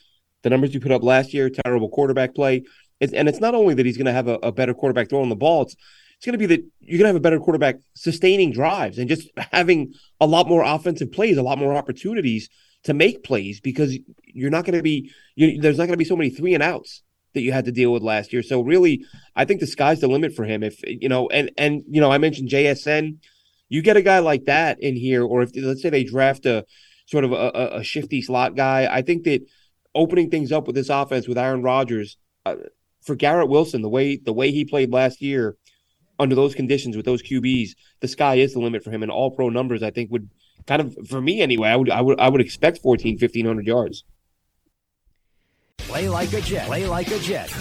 the 0.42 0.50
numbers 0.50 0.74
you 0.74 0.80
put 0.80 0.92
up 0.92 1.02
last 1.02 1.32
year, 1.32 1.50
terrible 1.50 1.88
quarterback 1.88 2.34
play. 2.34 2.64
It's, 3.00 3.12
and 3.12 3.28
it's 3.28 3.40
not 3.40 3.54
only 3.54 3.74
that 3.74 3.86
he's 3.86 3.96
going 3.96 4.06
to 4.06 4.12
have 4.12 4.28
a, 4.28 4.34
a, 4.42 4.52
better 4.52 4.74
quarterback 4.74 5.08
throwing 5.08 5.28
the 5.28 5.36
ball, 5.36 5.62
it's, 5.62 5.74
it's 6.16 6.26
going 6.26 6.38
to 6.38 6.38
be 6.38 6.46
that 6.46 6.64
you're 6.80 6.98
going 6.98 7.04
to 7.04 7.08
have 7.08 7.16
a 7.16 7.20
better 7.20 7.40
quarterback 7.40 7.76
sustaining 7.94 8.52
drives 8.52 8.98
and 8.98 9.08
just 9.08 9.28
having 9.52 9.92
a 10.20 10.26
lot 10.26 10.48
more 10.48 10.62
offensive 10.62 11.10
plays, 11.10 11.36
a 11.36 11.42
lot 11.42 11.58
more 11.58 11.74
opportunities 11.74 12.48
to 12.84 12.94
make 12.94 13.24
plays 13.24 13.60
because 13.60 13.98
you're 14.24 14.50
not 14.50 14.64
going 14.64 14.76
to 14.76 14.82
be, 14.82 15.10
you, 15.34 15.60
there's 15.60 15.78
not 15.78 15.86
going 15.86 15.94
to 15.94 15.98
be 15.98 16.04
so 16.04 16.16
many 16.16 16.30
three 16.30 16.54
and 16.54 16.62
outs 16.62 17.02
that 17.34 17.42
you 17.42 17.52
had 17.52 17.64
to 17.64 17.72
deal 17.72 17.92
with 17.92 18.02
last 18.02 18.32
year. 18.32 18.42
So 18.42 18.60
really, 18.60 19.04
I 19.34 19.44
think 19.44 19.60
the 19.60 19.66
sky's 19.66 20.00
the 20.00 20.08
limit 20.08 20.34
for 20.34 20.44
him. 20.44 20.62
If 20.62 20.80
you 20.84 21.08
know, 21.08 21.28
and 21.28 21.50
and 21.56 21.82
you 21.88 22.00
know, 22.00 22.10
I 22.10 22.18
mentioned 22.18 22.48
JSN. 22.48 23.18
You 23.68 23.80
get 23.80 23.96
a 23.96 24.02
guy 24.02 24.18
like 24.18 24.44
that 24.44 24.82
in 24.82 24.96
here, 24.96 25.24
or 25.24 25.42
if 25.42 25.50
let's 25.56 25.80
say 25.80 25.88
they 25.88 26.04
draft 26.04 26.44
a 26.44 26.66
sort 27.06 27.24
of 27.24 27.32
a, 27.32 27.78
a 27.78 27.82
shifty 27.82 28.20
slot 28.20 28.54
guy, 28.54 28.86
I 28.90 29.02
think 29.02 29.24
that 29.24 29.42
opening 29.94 30.30
things 30.30 30.52
up 30.52 30.66
with 30.66 30.76
this 30.76 30.88
offense 30.88 31.28
with 31.28 31.38
Aaron 31.38 31.62
Rodgers 31.62 32.16
uh, 32.46 32.56
for 33.02 33.14
Garrett 33.14 33.48
Wilson, 33.48 33.82
the 33.82 33.88
way 33.88 34.16
the 34.16 34.32
way 34.32 34.50
he 34.50 34.64
played 34.64 34.92
last 34.92 35.20
year 35.20 35.56
under 36.18 36.34
those 36.34 36.54
conditions 36.54 36.96
with 36.96 37.04
those 37.04 37.22
QBs, 37.22 37.70
the 38.00 38.08
sky 38.08 38.36
is 38.36 38.52
the 38.52 38.60
limit 38.60 38.84
for 38.84 38.90
him. 38.90 39.02
And 39.02 39.10
all 39.10 39.30
pro 39.30 39.48
numbers, 39.48 39.82
I 39.82 39.90
think, 39.90 40.10
would 40.10 40.30
kind 40.66 40.80
of 40.80 40.96
for 41.08 41.20
me 41.20 41.40
anyway. 41.40 41.68
I 41.68 41.76
would 41.76 41.90
I 41.90 42.00
would 42.00 42.20
I 42.20 42.28
would 42.28 42.40
expect 42.40 42.78
14, 42.78 43.14
1500 43.14 43.66
yards. 43.66 44.04
Play 45.78 46.08
like 46.08 46.32
a 46.32 46.40
Jet. 46.40 46.66
Play 46.66 46.86
like 46.86 47.08
a 47.08 47.18
Jet. 47.18 47.52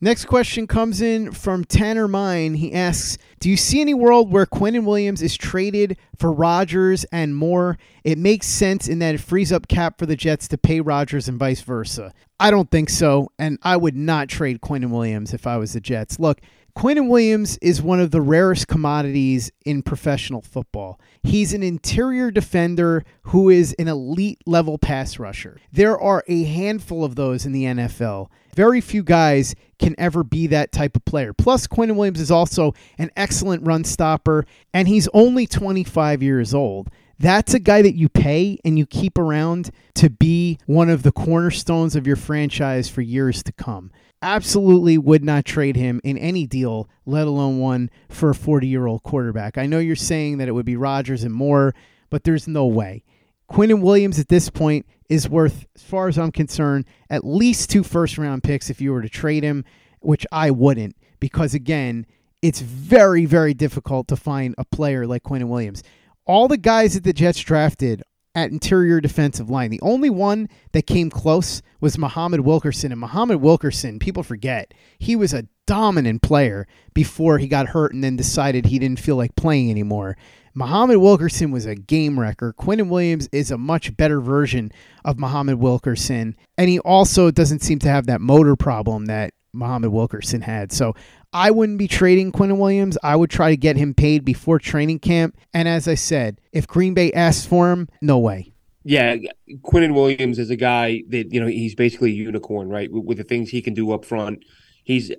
Next 0.00 0.26
question 0.26 0.66
comes 0.66 1.00
in 1.00 1.32
from 1.32 1.64
Tanner 1.64 2.08
Mine. 2.08 2.54
He 2.54 2.72
asks, 2.72 3.16
"Do 3.44 3.50
you 3.50 3.58
see 3.58 3.82
any 3.82 3.92
world 3.92 4.32
where 4.32 4.46
Quinnen 4.46 4.86
Williams 4.86 5.20
is 5.20 5.36
traded 5.36 5.98
for 6.16 6.32
Rodgers 6.32 7.04
and 7.12 7.36
more? 7.36 7.76
It 8.02 8.16
makes 8.16 8.46
sense 8.46 8.88
in 8.88 9.00
that 9.00 9.14
it 9.14 9.20
frees 9.20 9.52
up 9.52 9.68
cap 9.68 9.98
for 9.98 10.06
the 10.06 10.16
Jets 10.16 10.48
to 10.48 10.56
pay 10.56 10.80
Rodgers 10.80 11.28
and 11.28 11.38
vice 11.38 11.60
versa." 11.60 12.14
I 12.40 12.50
don't 12.50 12.70
think 12.70 12.88
so, 12.88 13.28
and 13.38 13.58
I 13.62 13.76
would 13.76 13.96
not 13.96 14.30
trade 14.30 14.62
Quinnen 14.62 14.88
Williams 14.88 15.34
if 15.34 15.46
I 15.46 15.58
was 15.58 15.74
the 15.74 15.80
Jets. 15.82 16.18
Look, 16.18 16.40
Quinnen 16.76 17.08
Williams 17.08 17.56
is 17.58 17.80
one 17.80 18.00
of 18.00 18.10
the 18.10 18.20
rarest 18.20 18.66
commodities 18.66 19.52
in 19.64 19.80
professional 19.80 20.42
football. 20.42 20.98
He's 21.22 21.52
an 21.52 21.62
interior 21.62 22.32
defender 22.32 23.04
who 23.22 23.48
is 23.48 23.76
an 23.78 23.86
elite 23.86 24.42
level 24.44 24.76
pass 24.76 25.20
rusher. 25.20 25.58
There 25.72 25.96
are 25.96 26.24
a 26.26 26.42
handful 26.42 27.04
of 27.04 27.14
those 27.14 27.46
in 27.46 27.52
the 27.52 27.64
NFL. 27.64 28.26
Very 28.56 28.80
few 28.80 29.04
guys 29.04 29.54
can 29.78 29.94
ever 29.98 30.24
be 30.24 30.48
that 30.48 30.72
type 30.72 30.96
of 30.96 31.04
player. 31.04 31.32
Plus, 31.32 31.68
Quinnen 31.68 31.94
Williams 31.94 32.20
is 32.20 32.32
also 32.32 32.74
an 32.98 33.10
excellent 33.16 33.64
run 33.64 33.84
stopper, 33.84 34.44
and 34.72 34.88
he's 34.88 35.08
only 35.14 35.46
25 35.46 36.24
years 36.24 36.52
old. 36.52 36.90
That's 37.18 37.54
a 37.54 37.60
guy 37.60 37.82
that 37.82 37.94
you 37.94 38.08
pay 38.08 38.58
and 38.64 38.78
you 38.78 38.86
keep 38.86 39.18
around 39.18 39.70
to 39.94 40.10
be 40.10 40.58
one 40.66 40.90
of 40.90 41.02
the 41.02 41.12
cornerstones 41.12 41.94
of 41.96 42.06
your 42.06 42.16
franchise 42.16 42.88
for 42.88 43.02
years 43.02 43.42
to 43.44 43.52
come 43.52 43.90
absolutely 44.24 44.96
would 44.96 45.22
not 45.22 45.44
trade 45.44 45.76
him 45.76 46.00
in 46.02 46.16
any 46.16 46.46
deal, 46.46 46.88
let 47.04 47.26
alone 47.26 47.58
one 47.58 47.90
for 48.08 48.30
a 48.30 48.34
40 48.34 48.66
year 48.66 48.86
old 48.86 49.02
quarterback. 49.02 49.58
I 49.58 49.66
know 49.66 49.78
you're 49.78 49.94
saying 49.94 50.38
that 50.38 50.48
it 50.48 50.52
would 50.52 50.64
be 50.64 50.76
Rodgers 50.76 51.22
and 51.22 51.34
more, 51.34 51.74
but 52.10 52.24
there's 52.24 52.48
no 52.48 52.66
way. 52.66 53.04
Quinnen 53.50 53.82
Williams 53.82 54.18
at 54.18 54.28
this 54.28 54.48
point 54.48 54.86
is 55.10 55.28
worth, 55.28 55.66
as 55.76 55.82
far 55.82 56.08
as 56.08 56.18
I'm 56.18 56.32
concerned, 56.32 56.86
at 57.10 57.26
least 57.26 57.68
two 57.68 57.84
first 57.84 58.16
round 58.16 58.42
picks 58.42 58.70
if 58.70 58.80
you 58.80 58.92
were 58.92 59.02
to 59.02 59.10
trade 59.10 59.44
him, 59.44 59.64
which 60.00 60.26
I 60.32 60.50
wouldn't, 60.50 60.96
because 61.20 61.52
again, 61.52 62.06
it's 62.40 62.60
very, 62.60 63.26
very 63.26 63.52
difficult 63.52 64.08
to 64.08 64.16
find 64.16 64.54
a 64.56 64.64
player 64.64 65.06
like 65.06 65.22
Quinnen 65.22 65.48
Williams. 65.48 65.82
All 66.26 66.48
the 66.48 66.56
guys 66.56 66.94
that 66.94 67.04
the 67.04 67.12
Jets 67.12 67.40
drafted 67.40 68.02
at 68.34 68.50
interior 68.50 69.00
defensive 69.00 69.48
line. 69.48 69.70
The 69.70 69.80
only 69.80 70.10
one 70.10 70.48
that 70.72 70.86
came 70.86 71.08
close 71.08 71.62
was 71.80 71.96
Muhammad 71.96 72.40
Wilkerson. 72.40 72.90
And 72.90 73.00
Muhammad 73.00 73.40
Wilkerson, 73.40 73.98
people 73.98 74.22
forget, 74.22 74.74
he 74.98 75.14
was 75.14 75.32
a 75.32 75.46
dominant 75.66 76.22
player 76.22 76.66
before 76.94 77.38
he 77.38 77.46
got 77.46 77.68
hurt 77.68 77.94
and 77.94 78.02
then 78.02 78.16
decided 78.16 78.66
he 78.66 78.78
didn't 78.78 79.00
feel 79.00 79.16
like 79.16 79.36
playing 79.36 79.70
anymore. 79.70 80.16
Muhammad 80.52 80.98
Wilkerson 80.98 81.50
was 81.50 81.66
a 81.66 81.74
game 81.74 82.18
wrecker. 82.18 82.52
Quinnen 82.52 82.88
Williams 82.88 83.28
is 83.32 83.50
a 83.50 83.58
much 83.58 83.96
better 83.96 84.20
version 84.20 84.72
of 85.04 85.18
Muhammad 85.18 85.56
Wilkerson. 85.56 86.36
And 86.58 86.68
he 86.68 86.78
also 86.80 87.30
doesn't 87.30 87.62
seem 87.62 87.78
to 87.80 87.88
have 87.88 88.06
that 88.06 88.20
motor 88.20 88.56
problem 88.56 89.06
that 89.06 89.32
Muhammad 89.52 89.90
Wilkerson 89.90 90.42
had. 90.42 90.72
So 90.72 90.94
I 91.34 91.50
wouldn't 91.50 91.78
be 91.78 91.88
trading 91.88 92.30
Quinnen 92.30 92.58
Williams. 92.58 92.96
I 93.02 93.16
would 93.16 93.28
try 93.28 93.50
to 93.50 93.56
get 93.56 93.76
him 93.76 93.92
paid 93.92 94.24
before 94.24 94.60
training 94.60 95.00
camp. 95.00 95.36
And 95.52 95.66
as 95.66 95.88
I 95.88 95.96
said, 95.96 96.40
if 96.52 96.68
Green 96.68 96.94
Bay 96.94 97.12
asks 97.12 97.44
for 97.44 97.72
him, 97.72 97.88
no 98.00 98.20
way. 98.20 98.52
Yeah, 98.84 99.16
Quinnen 99.62 99.94
Williams 99.94 100.38
is 100.38 100.50
a 100.50 100.56
guy 100.56 101.02
that 101.08 101.32
you 101.32 101.40
know 101.40 101.46
he's 101.46 101.74
basically 101.74 102.10
a 102.10 102.14
unicorn, 102.14 102.68
right? 102.68 102.92
With, 102.92 103.04
with 103.04 103.18
the 103.18 103.24
things 103.24 103.50
he 103.50 103.62
can 103.62 103.74
do 103.74 103.90
up 103.92 104.04
front, 104.04 104.44
he's 104.84 105.10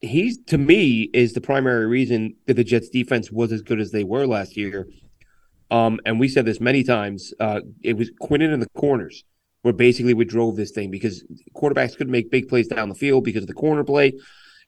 he's 0.00 0.38
to 0.44 0.58
me 0.58 1.10
is 1.12 1.32
the 1.32 1.40
primary 1.40 1.86
reason 1.86 2.36
that 2.46 2.54
the 2.54 2.64
Jets 2.64 2.90
defense 2.90 3.32
was 3.32 3.50
as 3.50 3.62
good 3.62 3.80
as 3.80 3.90
they 3.90 4.04
were 4.04 4.26
last 4.26 4.56
year. 4.56 4.86
Um, 5.70 5.98
and 6.04 6.20
we 6.20 6.28
said 6.28 6.44
this 6.44 6.60
many 6.60 6.84
times. 6.84 7.32
Uh, 7.40 7.62
it 7.82 7.96
was 7.96 8.10
Quinnen 8.22 8.52
in 8.52 8.60
the 8.60 8.68
corners 8.76 9.24
were 9.64 9.72
basically 9.72 10.14
what 10.14 10.28
drove 10.28 10.54
this 10.54 10.70
thing 10.70 10.90
because 10.90 11.24
quarterbacks 11.56 11.96
couldn't 11.96 12.12
make 12.12 12.30
big 12.30 12.48
plays 12.48 12.68
down 12.68 12.90
the 12.90 12.94
field 12.94 13.24
because 13.24 13.42
of 13.42 13.48
the 13.48 13.54
corner 13.54 13.82
play 13.82 14.12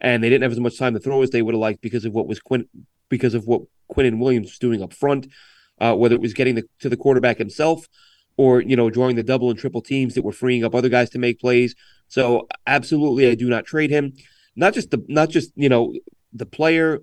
and 0.00 0.22
they 0.22 0.28
didn't 0.28 0.42
have 0.42 0.52
as 0.52 0.60
much 0.60 0.78
time 0.78 0.94
to 0.94 1.00
throw 1.00 1.22
as 1.22 1.30
they 1.30 1.42
would 1.42 1.54
have 1.54 1.60
liked 1.60 1.80
because 1.80 2.04
of 2.04 2.12
what 2.12 2.26
was 2.26 2.40
Quinn 2.40 2.68
because 3.08 3.34
of 3.34 3.46
what 3.46 3.62
Quinnen 3.90 4.18
Williams 4.18 4.48
was 4.48 4.58
doing 4.58 4.82
up 4.82 4.92
front, 4.92 5.28
uh, 5.80 5.94
whether 5.94 6.14
it 6.14 6.20
was 6.20 6.34
getting 6.34 6.56
the, 6.56 6.64
to 6.80 6.88
the 6.88 6.96
quarterback 6.96 7.38
himself 7.38 7.86
or 8.36 8.60
you 8.60 8.76
know 8.76 8.90
drawing 8.90 9.16
the 9.16 9.22
double 9.22 9.50
and 9.50 9.58
triple 9.58 9.80
teams 9.80 10.14
that 10.14 10.24
were 10.24 10.32
freeing 10.32 10.64
up 10.64 10.74
other 10.74 10.88
guys 10.88 11.10
to 11.10 11.18
make 11.18 11.40
plays. 11.40 11.74
So 12.08 12.48
absolutely, 12.66 13.28
I 13.28 13.34
do 13.34 13.48
not 13.48 13.64
trade 13.64 13.90
him. 13.90 14.12
Not 14.54 14.74
just 14.74 14.90
the 14.90 15.04
not 15.08 15.30
just 15.30 15.52
you 15.56 15.68
know 15.68 15.94
the 16.32 16.46
player. 16.46 17.00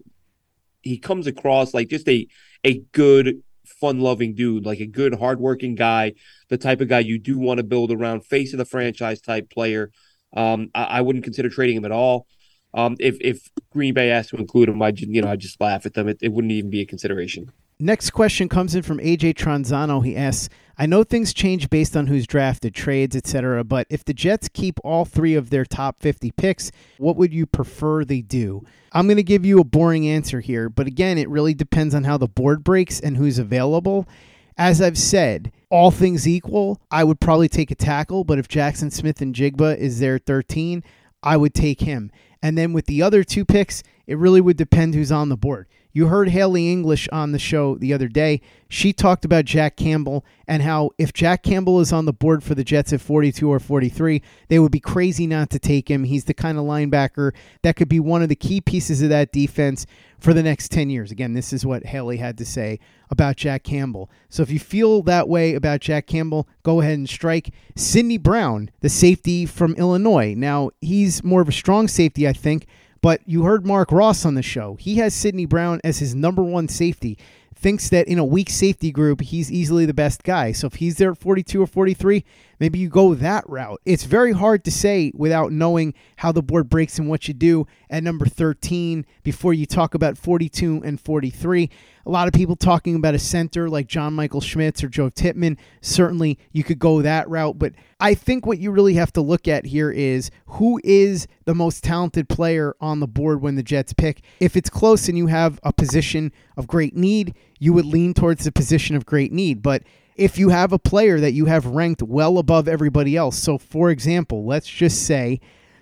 He 0.81 0.97
comes 0.97 1.27
across 1.27 1.73
like 1.73 1.89
just 1.89 2.07
a 2.09 2.27
a 2.63 2.79
good 2.91 3.41
fun 3.65 3.99
loving 3.99 4.35
dude, 4.35 4.65
like 4.65 4.79
a 4.79 4.85
good 4.85 5.15
hardworking 5.15 5.75
guy, 5.75 6.13
the 6.49 6.57
type 6.57 6.81
of 6.81 6.87
guy 6.87 6.99
you 6.99 7.17
do 7.17 7.37
want 7.37 7.57
to 7.57 7.63
build 7.63 7.91
around, 7.91 8.25
face 8.25 8.53
of 8.53 8.57
the 8.57 8.65
franchise 8.65 9.21
type 9.21 9.49
player. 9.49 9.91
Um, 10.35 10.69
I, 10.73 10.83
I, 10.83 11.01
wouldn't 11.01 11.23
consider 11.23 11.49
trading 11.49 11.77
him 11.77 11.85
at 11.85 11.91
all. 11.91 12.25
Um, 12.73 12.95
if 12.99 13.17
if 13.21 13.49
Green 13.71 13.93
Bay 13.93 14.09
asked 14.09 14.31
to 14.31 14.37
include 14.37 14.69
him, 14.69 14.81
I 14.81 14.93
you 14.95 15.21
know 15.21 15.29
I 15.29 15.35
just 15.35 15.59
laugh 15.61 15.85
at 15.85 15.93
them. 15.93 16.07
It, 16.07 16.17
it 16.21 16.31
wouldn't 16.31 16.51
even 16.51 16.69
be 16.69 16.81
a 16.81 16.85
consideration. 16.85 17.51
Next 17.79 18.11
question 18.11 18.47
comes 18.49 18.75
in 18.75 18.83
from 18.83 18.99
AJ 18.99 19.33
Tranzano. 19.33 20.03
He 20.05 20.15
asks, 20.15 20.49
"I 20.77 20.85
know 20.85 21.03
things 21.03 21.33
change 21.33 21.69
based 21.69 21.97
on 21.97 22.07
who's 22.07 22.25
drafted, 22.25 22.73
trades, 22.73 23.15
etc. 23.15 23.63
But 23.63 23.87
if 23.89 24.05
the 24.05 24.13
Jets 24.13 24.47
keep 24.47 24.79
all 24.83 25.05
three 25.05 25.35
of 25.35 25.49
their 25.49 25.65
top 25.65 26.01
50 26.01 26.31
picks, 26.31 26.71
what 26.97 27.15
would 27.17 27.33
you 27.33 27.45
prefer 27.45 28.05
they 28.05 28.21
do?" 28.21 28.63
I'm 28.93 29.07
going 29.07 29.17
to 29.17 29.23
give 29.23 29.43
you 29.43 29.59
a 29.59 29.63
boring 29.63 30.07
answer 30.07 30.39
here, 30.39 30.69
but 30.69 30.85
again, 30.85 31.17
it 31.17 31.27
really 31.27 31.55
depends 31.55 31.95
on 31.95 32.03
how 32.03 32.17
the 32.17 32.27
board 32.27 32.63
breaks 32.63 32.99
and 32.99 33.17
who's 33.17 33.39
available. 33.39 34.07
As 34.55 34.83
I've 34.83 34.99
said, 34.99 35.51
all 35.71 35.89
things 35.89 36.27
equal, 36.27 36.79
I 36.91 37.03
would 37.03 37.19
probably 37.19 37.49
take 37.49 37.71
a 37.71 37.75
tackle, 37.75 38.23
but 38.23 38.37
if 38.37 38.47
Jaxon 38.47 38.91
Smith-Njigba 38.91 39.77
is 39.77 39.99
there 39.99 40.19
13, 40.19 40.83
I 41.23 41.37
would 41.37 41.55
take 41.55 41.81
him. 41.81 42.11
And 42.43 42.57
then 42.57 42.73
with 42.73 42.85
the 42.87 43.01
other 43.01 43.23
two 43.23 43.45
picks, 43.45 43.81
it 44.05 44.17
really 44.17 44.41
would 44.41 44.57
depend 44.57 44.93
who's 44.93 45.13
on 45.13 45.29
the 45.29 45.37
board. 45.37 45.65
You 45.95 46.07
heard 46.07 46.29
Haley 46.29 46.71
English 46.71 47.07
on 47.11 47.33
the 47.33 47.39
show 47.39 47.75
the 47.75 47.93
other 47.93 48.07
day. 48.07 48.41
She 48.67 48.93
talked 48.93 49.25
about 49.25 49.45
Jack 49.45 49.77
Campbell 49.77 50.25
and 50.47 50.63
how 50.63 50.89
if 50.97 51.13
Jack 51.13 51.43
Campbell 51.43 51.79
is 51.79 51.93
on 51.93 52.05
the 52.05 52.11
board 52.13 52.43
for 52.43 52.55
the 52.55 52.63
Jets 52.63 52.91
at 52.91 52.99
42 52.99 53.47
or 53.47 53.59
43, 53.59 54.19
they 54.47 54.57
would 54.57 54.71
be 54.71 54.79
crazy 54.79 55.27
not 55.27 55.51
to 55.51 55.59
take 55.59 55.91
him. 55.91 56.05
He's 56.05 56.25
the 56.25 56.33
kind 56.33 56.57
of 56.57 56.65
linebacker 56.65 57.33
that 57.61 57.75
could 57.75 57.89
be 57.89 57.99
one 57.99 58.23
of 58.23 58.29
the 58.29 58.35
key 58.35 58.59
pieces 58.59 59.03
of 59.03 59.09
that 59.09 59.31
defense 59.31 59.85
for 60.17 60.33
the 60.33 60.41
next 60.41 60.71
10 60.71 60.89
years. 60.89 61.11
Again, 61.11 61.33
this 61.33 61.53
is 61.53 61.63
what 61.63 61.85
Haley 61.85 62.17
had 62.17 62.39
to 62.39 62.45
say 62.45 62.79
about 63.11 63.35
Jack 63.35 63.63
Campbell. 63.63 64.09
So 64.29 64.41
if 64.41 64.49
you 64.49 64.57
feel 64.57 65.03
that 65.03 65.29
way 65.29 65.53
about 65.53 65.81
Jack 65.81 66.07
Campbell, 66.07 66.47
go 66.63 66.81
ahead 66.81 66.97
and 66.97 67.07
strike 67.07 67.53
Sydney 67.75 68.17
Brown, 68.17 68.71
the 68.79 68.89
safety 68.89 69.45
from 69.45 69.75
Illinois. 69.75 70.33
Now, 70.35 70.71
he's 70.81 71.23
more 71.23 71.41
of 71.41 71.49
a 71.49 71.51
strong 71.51 71.87
safety, 71.87 72.27
I 72.27 72.33
think, 72.33 72.65
but 73.03 73.19
you 73.25 73.43
heard 73.43 73.67
Mark 73.67 73.91
Ross 73.91 74.25
on 74.25 74.35
the 74.35 74.41
show. 74.41 74.77
He 74.79 74.95
has 74.95 75.13
Sydney 75.13 75.45
Brown 75.45 75.81
as 75.83 75.99
his 75.99 76.15
number 76.15 76.41
one 76.41 76.69
safety 76.69 77.19
thinks 77.53 77.89
that 77.89 78.07
in 78.07 78.17
a 78.17 78.25
weak 78.25 78.49
safety 78.49 78.91
group, 78.91 79.19
he's 79.19 79.51
easily 79.51 79.85
the 79.85 79.93
best 79.93 80.23
guy. 80.23 80.53
So 80.53 80.67
if 80.67 80.75
he's 80.75 80.97
there 80.97 81.11
at 81.11 81.17
42 81.17 81.61
or 81.61 81.67
43, 81.67 82.23
maybe 82.59 82.79
you 82.79 82.89
go 82.89 83.13
that 83.15 83.47
route. 83.47 83.81
It's 83.85 84.03
very 84.03 84.31
hard 84.31 84.63
to 84.65 84.71
say 84.71 85.11
without 85.15 85.51
knowing 85.51 85.93
how 86.17 86.31
the 86.31 86.43
board 86.43 86.69
breaks 86.69 86.99
and 86.99 87.09
what 87.09 87.27
you 87.27 87.33
do 87.33 87.67
at 87.89 88.03
number 88.03 88.25
13 88.25 89.05
before 89.23 89.53
you 89.53 89.65
talk 89.65 89.93
about 89.93 90.17
42 90.17 90.81
and 90.83 90.99
43. 90.99 91.69
A 92.05 92.09
lot 92.09 92.27
of 92.27 92.33
people 92.33 92.57
talking 92.57 92.95
about 92.95 93.15
a 93.15 93.19
center 93.19 93.69
like 93.69 93.87
John 93.87 94.13
Michael 94.13 94.41
Schmitz 94.41 94.83
or 94.83 94.89
Joe 94.89 95.09
Tippmann. 95.09 95.57
Certainly, 95.81 96.37
you 96.51 96.63
could 96.63 96.79
go 96.79 97.01
that 97.01 97.29
route. 97.29 97.57
But 97.57 97.73
I 97.99 98.13
think 98.13 98.45
what 98.45 98.59
you 98.59 98.71
really 98.71 98.95
have 98.95 99.13
to 99.13 99.21
look 99.21 99.47
at 99.47 99.65
here 99.65 99.89
is 99.89 100.29
who 100.47 100.81
is 100.83 101.27
the 101.45 101.55
most 101.55 101.83
talented 101.83 102.27
player 102.27 102.75
on 102.81 102.99
the 102.99 103.07
board 103.07 103.41
when 103.41 103.55
the 103.55 103.63
Jets 103.63 103.93
pick. 103.93 104.21
If 104.41 104.57
it's 104.57 104.69
close 104.69 105.07
and 105.07 105.17
you 105.17 105.27
have 105.27 105.61
a 105.63 105.71
position 105.71 106.33
of 106.57 106.67
great 106.67 106.95
need, 106.95 107.35
you 107.59 107.71
would 107.71 107.85
lean 107.85 108.13
towards 108.13 108.43
the 108.43 108.51
position 108.51 108.97
of 108.97 109.05
great 109.05 109.31
need. 109.31 109.61
But 109.61 109.83
if 110.15 110.37
you 110.37 110.49
have 110.49 110.71
a 110.71 110.79
player 110.79 111.19
that 111.19 111.33
you 111.33 111.45
have 111.45 111.65
ranked 111.65 112.01
well 112.01 112.37
above 112.37 112.67
everybody 112.67 113.15
else, 113.15 113.37
so 113.37 113.57
for 113.57 113.89
example, 113.89 114.45
let's 114.45 114.67
just 114.67 115.05
say 115.05 115.39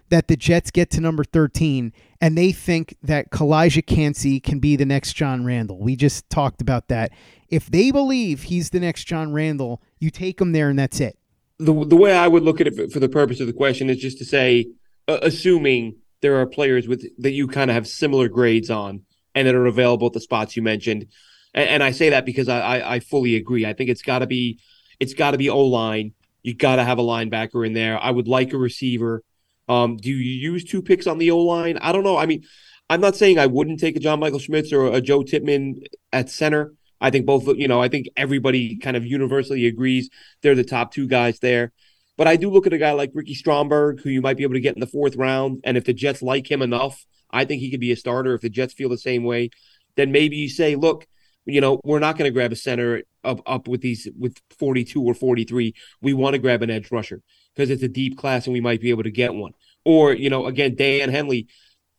that 0.09 0.27
the 0.27 0.35
Jets 0.35 0.71
get 0.71 0.89
to 0.91 1.01
number 1.01 1.23
13 1.23 1.93
and 2.19 2.37
they 2.37 2.51
think 2.51 2.95
that 3.01 3.31
Calijah 3.31 3.85
Kancey 3.85 4.39
can 4.39 4.59
be 4.59 4.75
the 4.75 4.85
next 4.85 5.13
John 5.13 5.45
Randle. 5.45 5.79
We 5.79 5.95
just 5.95 6.29
talked 6.29 6.61
about 6.61 6.89
that. 6.89 7.11
If 7.49 7.67
they 7.67 7.91
believe 7.91 8.43
he's 8.43 8.69
the 8.69 8.79
next 8.79 9.05
John 9.05 9.31
Randle, 9.31 9.81
you 9.99 10.09
take 10.09 10.39
him 10.39 10.51
there 10.51 10.69
and 10.69 10.77
that's 10.77 10.99
it. 10.99 11.17
The, 11.59 11.73
the 11.85 11.95
way 11.95 12.13
I 12.13 12.27
would 12.27 12.43
look 12.43 12.59
at 12.59 12.67
it 12.67 12.91
for 12.91 12.99
the 12.99 13.09
purpose 13.09 13.39
of 13.39 13.47
the 13.47 13.53
question 13.53 13.89
is 13.89 13.97
just 13.97 14.17
to 14.17 14.25
say, 14.25 14.67
uh, 15.07 15.19
assuming 15.21 15.95
there 16.21 16.39
are 16.39 16.45
players 16.45 16.87
with 16.87 17.05
that 17.21 17.31
you 17.31 17.47
kind 17.47 17.71
of 17.71 17.75
have 17.75 17.87
similar 17.87 18.27
grades 18.27 18.69
on 18.69 19.01
and 19.33 19.47
that 19.47 19.55
are 19.55 19.65
available 19.65 20.07
at 20.07 20.13
the 20.13 20.19
spots 20.19 20.55
you 20.55 20.61
mentioned. 20.61 21.07
And, 21.53 21.69
and 21.69 21.83
I 21.83 21.91
say 21.91 22.09
that 22.09 22.25
because 22.25 22.49
I, 22.49 22.59
I, 22.59 22.95
I 22.95 22.99
fully 22.99 23.35
agree. 23.35 23.65
I 23.65 23.73
think 23.73 23.89
it's 23.89 24.01
got 24.01 24.19
to 24.19 24.27
be 24.27 24.59
it's 24.99 25.13
got 25.13 25.31
to 25.31 25.37
be 25.37 25.49
O 25.49 25.65
line. 25.65 26.13
You 26.43 26.53
got 26.55 26.77
to 26.77 26.83
have 26.83 26.99
a 26.99 27.03
linebacker 27.03 27.65
in 27.65 27.73
there. 27.73 27.99
I 27.99 28.11
would 28.11 28.27
like 28.27 28.53
a 28.53 28.57
receiver. 28.57 29.23
Um, 29.67 29.97
do 29.97 30.09
you 30.09 30.51
use 30.51 30.63
two 30.63 30.81
picks 30.81 31.07
on 31.07 31.17
the 31.17 31.31
O 31.31 31.39
line? 31.39 31.77
I 31.77 31.91
don't 31.91 32.03
know. 32.03 32.17
I 32.17 32.25
mean, 32.25 32.43
I'm 32.89 33.01
not 33.01 33.15
saying 33.15 33.39
I 33.39 33.47
wouldn't 33.47 33.79
take 33.79 33.95
a 33.95 33.99
John 33.99 34.19
Michael 34.19 34.39
Schmitz 34.39 34.73
or 34.73 34.87
a 34.87 35.01
Joe 35.01 35.23
Tippmann 35.23 35.81
at 36.11 36.29
center. 36.29 36.73
I 36.99 37.09
think 37.09 37.25
both, 37.25 37.47
you 37.47 37.67
know, 37.67 37.81
I 37.81 37.87
think 37.87 38.09
everybody 38.15 38.77
kind 38.77 38.95
of 38.95 39.05
universally 39.05 39.65
agrees 39.65 40.09
they're 40.41 40.55
the 40.55 40.63
top 40.63 40.91
two 40.91 41.07
guys 41.07 41.39
there. 41.39 41.71
But 42.17 42.27
I 42.27 42.35
do 42.35 42.51
look 42.51 42.67
at 42.67 42.73
a 42.73 42.77
guy 42.77 42.91
like 42.91 43.11
Ricky 43.13 43.33
Stromberg, 43.33 44.01
who 44.01 44.09
you 44.09 44.21
might 44.21 44.37
be 44.37 44.43
able 44.43 44.53
to 44.53 44.59
get 44.59 44.75
in 44.75 44.81
the 44.81 44.87
fourth 44.87 45.15
round. 45.15 45.61
And 45.63 45.77
if 45.77 45.85
the 45.85 45.93
Jets 45.93 46.21
like 46.21 46.49
him 46.49 46.61
enough, 46.61 47.05
I 47.31 47.45
think 47.45 47.61
he 47.61 47.71
could 47.71 47.79
be 47.79 47.91
a 47.91 47.95
starter. 47.95 48.35
If 48.35 48.41
the 48.41 48.49
Jets 48.49 48.73
feel 48.73 48.89
the 48.89 48.97
same 48.97 49.23
way, 49.23 49.49
then 49.95 50.11
maybe 50.11 50.35
you 50.35 50.49
say, 50.49 50.75
look, 50.75 51.07
you 51.45 51.62
know, 51.62 51.80
we're 51.84 51.99
not 51.99 52.17
going 52.17 52.30
to 52.30 52.34
grab 52.34 52.51
a 52.51 52.56
center 52.56 53.04
up 53.23 53.41
up 53.45 53.67
with 53.67 53.82
these 53.82 54.08
with 54.17 54.38
42 54.60 55.01
or 55.01 55.13
43. 55.13 55.73
We 56.01 56.13
want 56.13 56.34
to 56.34 56.39
grab 56.39 56.62
an 56.62 56.69
edge 56.69 56.91
rusher 56.91 57.21
because 57.56 57.69
it's 57.69 57.84
a 57.84 57.88
deep 57.88 58.17
class 58.17 58.45
and 58.45 58.54
we 58.54 58.62
might 58.62 58.82
be 58.82 58.89
able 58.89 59.04
to 59.04 59.12
get 59.12 59.34
one. 59.34 59.54
Or, 59.84 60.13
you 60.13 60.30
know, 60.30 60.45
again, 60.45 60.75
Daiyan 60.75 61.10
Henley, 61.10 61.47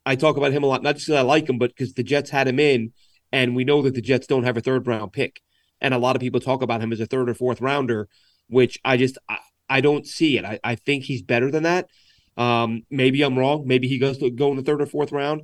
I 0.07 0.16
talk 0.16 0.37
about 0.37 0.52
him 0.52 0.62
a 0.62 0.66
lot, 0.66 0.83
not 0.83 0.94
just 0.94 1.07
because 1.07 1.18
I 1.18 1.22
like 1.22 1.48
him, 1.48 1.59
but 1.59 1.70
because 1.70 1.94
the 1.94 2.02
Jets 2.02 2.31
had 2.31 2.48
him 2.48 2.61
in, 2.61 2.92
and 3.33 3.57
we 3.57 3.64
know 3.64 3.83
that 3.83 3.94
the 3.94 4.02
Jets 4.02 4.26
don't 4.26 4.44
have 4.44 4.57
a 4.57 4.61
third 4.61 4.87
round 4.87 5.12
pick, 5.12 5.40
and 5.81 5.92
a 5.94 5.98
lot 5.98 6.16
of 6.16 6.20
people 6.20 6.40
talk 6.40 6.62
about 6.62 6.81
him 6.81 6.92
as 6.92 7.00
a 7.00 7.07
third 7.07 7.28
or 7.28 7.35
fourth 7.35 7.61
rounder, 7.61 8.09
which 8.48 8.78
I 8.85 8.96
just 8.96 9.18
I, 9.28 9.38
I 9.68 9.81
don't 9.81 10.07
see 10.07 10.38
it. 10.38 10.44
I, 10.44 10.61
I 10.62 10.74
think 10.76 11.05
he's 11.05 11.22
better 11.22 11.50
than 11.50 11.64
that. 11.64 11.88
Um, 12.37 12.83
maybe 12.90 13.22
I'm 13.22 13.38
wrong. 13.38 13.64
Maybe 13.66 13.88
he 13.88 13.98
goes 13.98 14.18
to 14.18 14.31
go 14.31 14.50
in 14.50 14.57
the 14.57 14.62
third 14.62 14.81
or 14.83 14.87
fourth 14.87 15.12
round. 15.12 15.42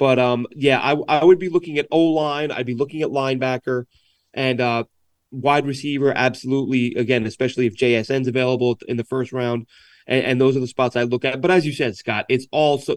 But 0.00 0.18
um, 0.18 0.46
yeah, 0.52 0.80
I 0.80 0.92
I 1.08 1.22
would 1.22 1.38
be 1.38 1.50
looking 1.50 1.76
at 1.76 1.86
O 1.90 2.00
line. 2.00 2.50
I'd 2.50 2.64
be 2.64 2.74
looking 2.74 3.02
at 3.02 3.10
linebacker 3.10 3.84
and 4.32 4.58
uh, 4.58 4.84
wide 5.30 5.66
receiver. 5.66 6.10
Absolutely. 6.16 6.94
Again, 6.94 7.26
especially 7.26 7.66
if 7.66 7.76
JSN's 7.76 8.26
available 8.26 8.78
in 8.88 8.96
the 8.96 9.04
first 9.04 9.30
round. 9.30 9.66
And, 10.06 10.24
and 10.24 10.40
those 10.40 10.56
are 10.56 10.60
the 10.60 10.66
spots 10.66 10.96
I 10.96 11.02
look 11.02 11.26
at. 11.26 11.42
But 11.42 11.50
as 11.50 11.66
you 11.66 11.72
said, 11.74 11.96
Scott, 11.96 12.24
it's 12.30 12.46
also 12.50 12.96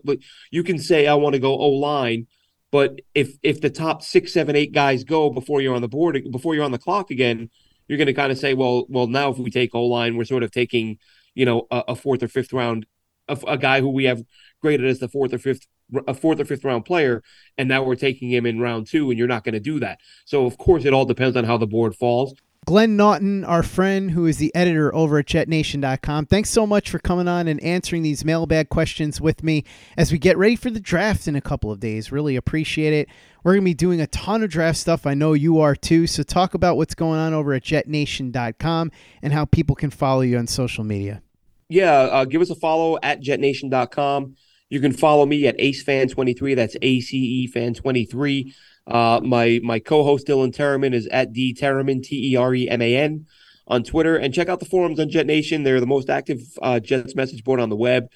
you 0.49 0.63
can 0.63 0.79
say 0.79 1.05
I 1.05 1.15
want 1.15 1.33
to 1.33 1.39
go 1.39 1.51
O 1.51 1.71
line, 1.71 2.27
but 2.71 3.01
if 3.13 3.37
if 3.43 3.59
the 3.59 3.69
top 3.69 4.01
six, 4.01 4.31
seven, 4.31 4.55
eight 4.55 4.71
guys 4.71 5.03
go 5.03 5.29
before 5.29 5.59
you're 5.59 5.75
on 5.75 5.81
the 5.81 5.89
board, 5.89 6.17
before 6.31 6.55
you're 6.55 6.63
on 6.63 6.71
the 6.71 6.79
clock 6.79 7.11
again, 7.11 7.49
you're 7.89 7.97
going 7.97 8.07
to 8.07 8.13
kind 8.13 8.31
of 8.31 8.37
say, 8.37 8.53
well, 8.53 8.85
well, 8.87 9.07
now 9.07 9.29
if 9.29 9.37
we 9.37 9.51
take 9.51 9.75
O 9.75 9.83
line, 9.83 10.15
we're 10.15 10.23
sort 10.23 10.43
of 10.43 10.51
taking, 10.51 10.99
you 11.35 11.45
know, 11.45 11.67
a, 11.69 11.83
a 11.89 11.95
fourth 11.97 12.23
or 12.23 12.29
fifth 12.29 12.53
round, 12.53 12.85
a, 13.27 13.37
a, 13.45 13.57
guy 13.57 13.81
who 13.81 13.89
we 13.89 14.05
have 14.05 14.23
graded 14.61 14.87
as 14.87 14.99
the 14.99 15.09
fourth 15.09 15.33
or 15.33 15.37
fifth, 15.37 15.67
a 16.07 16.13
fourth 16.13 16.39
or 16.39 16.45
fifth 16.45 16.63
round 16.63 16.85
player, 16.85 17.23
and 17.57 17.67
now 17.69 17.83
we're 17.83 17.95
taking 17.95 18.29
him 18.29 18.45
in 18.45 18.59
round 18.59 18.87
two, 18.87 19.09
and 19.09 19.17
you're 19.17 19.27
not 19.27 19.43
going 19.43 19.53
to 19.53 19.59
do 19.59 19.79
that. 19.79 19.99
So 20.25 20.45
of 20.45 20.57
course, 20.57 20.85
it 20.85 20.93
all 20.93 21.05
depends 21.05 21.37
on 21.37 21.43
how 21.43 21.57
the 21.57 21.67
board 21.67 21.95
falls. 21.95 22.33
Glenn 22.65 22.95
Naughton, 22.95 23.43
our 23.43 23.61
friend 23.61 24.11
who 24.11 24.25
is 24.25 24.37
the 24.37 24.53
editor 24.55 24.93
over 24.95 25.19
at 25.19 25.25
JetNation.com. 25.25 26.27
Thanks 26.27 26.49
so 26.49 26.65
much 26.65 26.89
for 26.89 26.97
coming 26.97 27.27
on 27.27 27.49
and 27.49 27.61
answering 27.61 28.03
these 28.03 28.23
mailbag 28.23 28.69
questions 28.69 29.19
with 29.19 29.43
me 29.43 29.65
as 29.97 30.13
we 30.13 30.17
get 30.17 30.37
ready 30.37 30.55
for 30.55 30.69
the 30.69 30.79
draft 30.79 31.27
in 31.27 31.35
a 31.35 31.41
couple 31.41 31.71
of 31.71 31.81
days. 31.81 32.09
Really 32.09 32.37
appreciate 32.37 32.93
it. 32.93 33.09
We're 33.43 33.53
going 33.53 33.63
to 33.63 33.65
be 33.65 33.73
doing 33.73 33.99
a 33.99 34.07
ton 34.07 34.43
of 34.43 34.49
draft 34.49 34.77
stuff. 34.77 35.05
I 35.05 35.13
know 35.13 35.33
you 35.33 35.59
are 35.59 35.75
too. 35.75 36.07
So, 36.07 36.23
talk 36.23 36.53
about 36.53 36.77
what's 36.77 36.95
going 36.95 37.19
on 37.19 37.33
over 37.33 37.53
at 37.53 37.63
JetNation.com 37.63 38.91
and 39.21 39.33
how 39.33 39.43
people 39.43 39.75
can 39.75 39.89
follow 39.89 40.21
you 40.21 40.37
on 40.37 40.47
social 40.47 40.85
media. 40.85 41.21
Yeah, 41.67 41.91
uh, 41.91 42.23
give 42.23 42.41
us 42.41 42.49
a 42.49 42.55
follow 42.55 42.97
at 43.03 43.21
JetNation.com. 43.21 44.37
You 44.73 44.79
can 44.79 44.91
follow 44.91 45.27
me 45.27 45.45
at 45.45 45.55
AceFan23. 45.59 46.55
That's 46.55 46.75
A 46.81 46.99
C 46.99 47.15
E 47.15 47.47
Fan 47.47 47.75
23. 47.75 48.55
Uh, 48.87 49.21
my 49.23 49.59
my 49.63 49.77
co-host 49.77 50.25
Dylan 50.25 50.51
Tereman 50.51 50.95
is 50.95 51.05
at 51.11 51.31
D 51.31 51.53
Tereman 51.53 52.01
T 52.01 52.31
E 52.31 52.35
R 52.35 52.55
E 52.55 52.67
M 52.67 52.81
A 52.81 52.97
N 52.97 53.27
on 53.67 53.83
Twitter, 53.83 54.17
and 54.17 54.33
check 54.33 54.49
out 54.49 54.59
the 54.59 54.65
forums 54.65 54.99
on 54.99 55.11
Jet 55.11 55.27
Nation. 55.27 55.61
They're 55.61 55.79
the 55.79 55.85
most 55.85 56.09
active 56.09 56.39
uh, 56.59 56.79
Jets 56.79 57.13
message 57.13 57.43
board 57.43 57.59
on 57.59 57.69
the 57.69 57.75
web, 57.75 58.07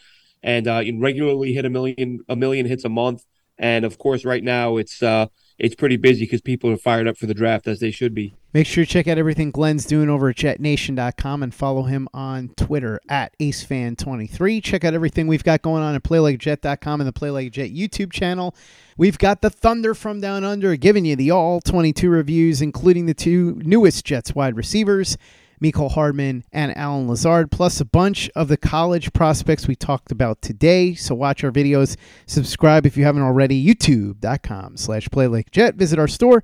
and 0.42 0.68
uh, 0.68 0.80
you 0.80 1.00
regularly 1.00 1.54
hit 1.54 1.66
a 1.66 1.70
million 1.70 2.22
a 2.28 2.36
million 2.36 2.66
hits 2.66 2.86
a 2.86 2.90
month. 2.90 3.24
And 3.60 3.86
of 3.86 4.00
course, 4.00 4.26
right 4.26 4.44
now 4.44 4.78
it's 4.78 5.04
uh, 5.04 5.28
it's 5.60 5.76
pretty 5.76 5.98
busy 5.98 6.26
because 6.26 6.42
people 6.42 6.70
are 6.70 6.78
fired 6.78 7.08
up 7.08 7.18
for 7.18 7.26
the 7.26 7.34
draft 7.34 7.68
as 7.68 7.80
they 7.80 7.92
should 7.92 8.14
be. 8.14 8.36
Make 8.54 8.68
sure 8.68 8.86
to 8.86 8.90
check 8.90 9.08
out 9.08 9.18
everything 9.18 9.52
Glenn's 9.52 9.86
doing 9.86 10.10
over 10.10 10.30
at 10.30 10.36
jetnation.com 10.36 11.44
and 11.44 11.54
follow 11.54 11.84
him 11.84 12.08
on 12.14 12.50
Twitter 12.56 13.00
at 13.10 13.38
AceFan23. 13.40 14.64
Check 14.64 14.84
out 14.84 14.94
everything 14.94 15.28
we've 15.28 15.44
got 15.44 15.62
going 15.62 15.84
on 15.84 15.96
at 15.96 16.04
PlayLikeJet.com 16.04 17.02
and 17.02 17.08
the 17.08 17.14
Play 17.14 17.30
Like 17.30 17.52
Jet 17.52 17.72
YouTube 17.72 18.12
channel. 18.12 18.56
We've 18.98 19.18
got 19.18 19.42
the 19.42 19.50
Thunder 19.50 19.94
from 19.94 20.22
Down 20.22 20.44
Under 20.44 20.76
giving 20.76 21.06
you 21.06 21.16
the 21.16 21.32
all 21.32 21.60
22 21.62 22.10
reviews, 22.10 22.62
including 22.62 23.06
the 23.06 23.14
two 23.14 23.62
newest 23.64 24.06
Jets 24.06 24.34
wide 24.34 24.56
receivers. 24.56 25.18
Mecole 25.62 25.92
Hardman, 25.92 26.44
and 26.52 26.76
Allen 26.78 27.08
Lazard, 27.08 27.52
plus 27.52 27.80
a 27.82 27.86
bunch 27.86 28.30
of 28.36 28.48
the 28.48 28.58
college 28.58 29.14
prospects 29.14 29.68
we 29.68 29.76
talked 29.76 30.12
about 30.12 30.42
today. 30.42 30.94
So 30.94 31.16
watch 31.16 31.44
our 31.44 31.52
videos. 31.52 31.98
Subscribe 32.26 32.86
if 32.86 32.98
you 32.98 33.04
haven't 33.04 33.24
already. 33.24 33.64
YouTube.com 33.64 34.78
slash 34.78 35.08
PlayLikeJet. 35.10 35.76
Visit 35.76 36.00
our 36.00 36.08
store, 36.08 36.44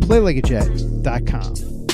PlayLikeAJet.com. 0.00 1.85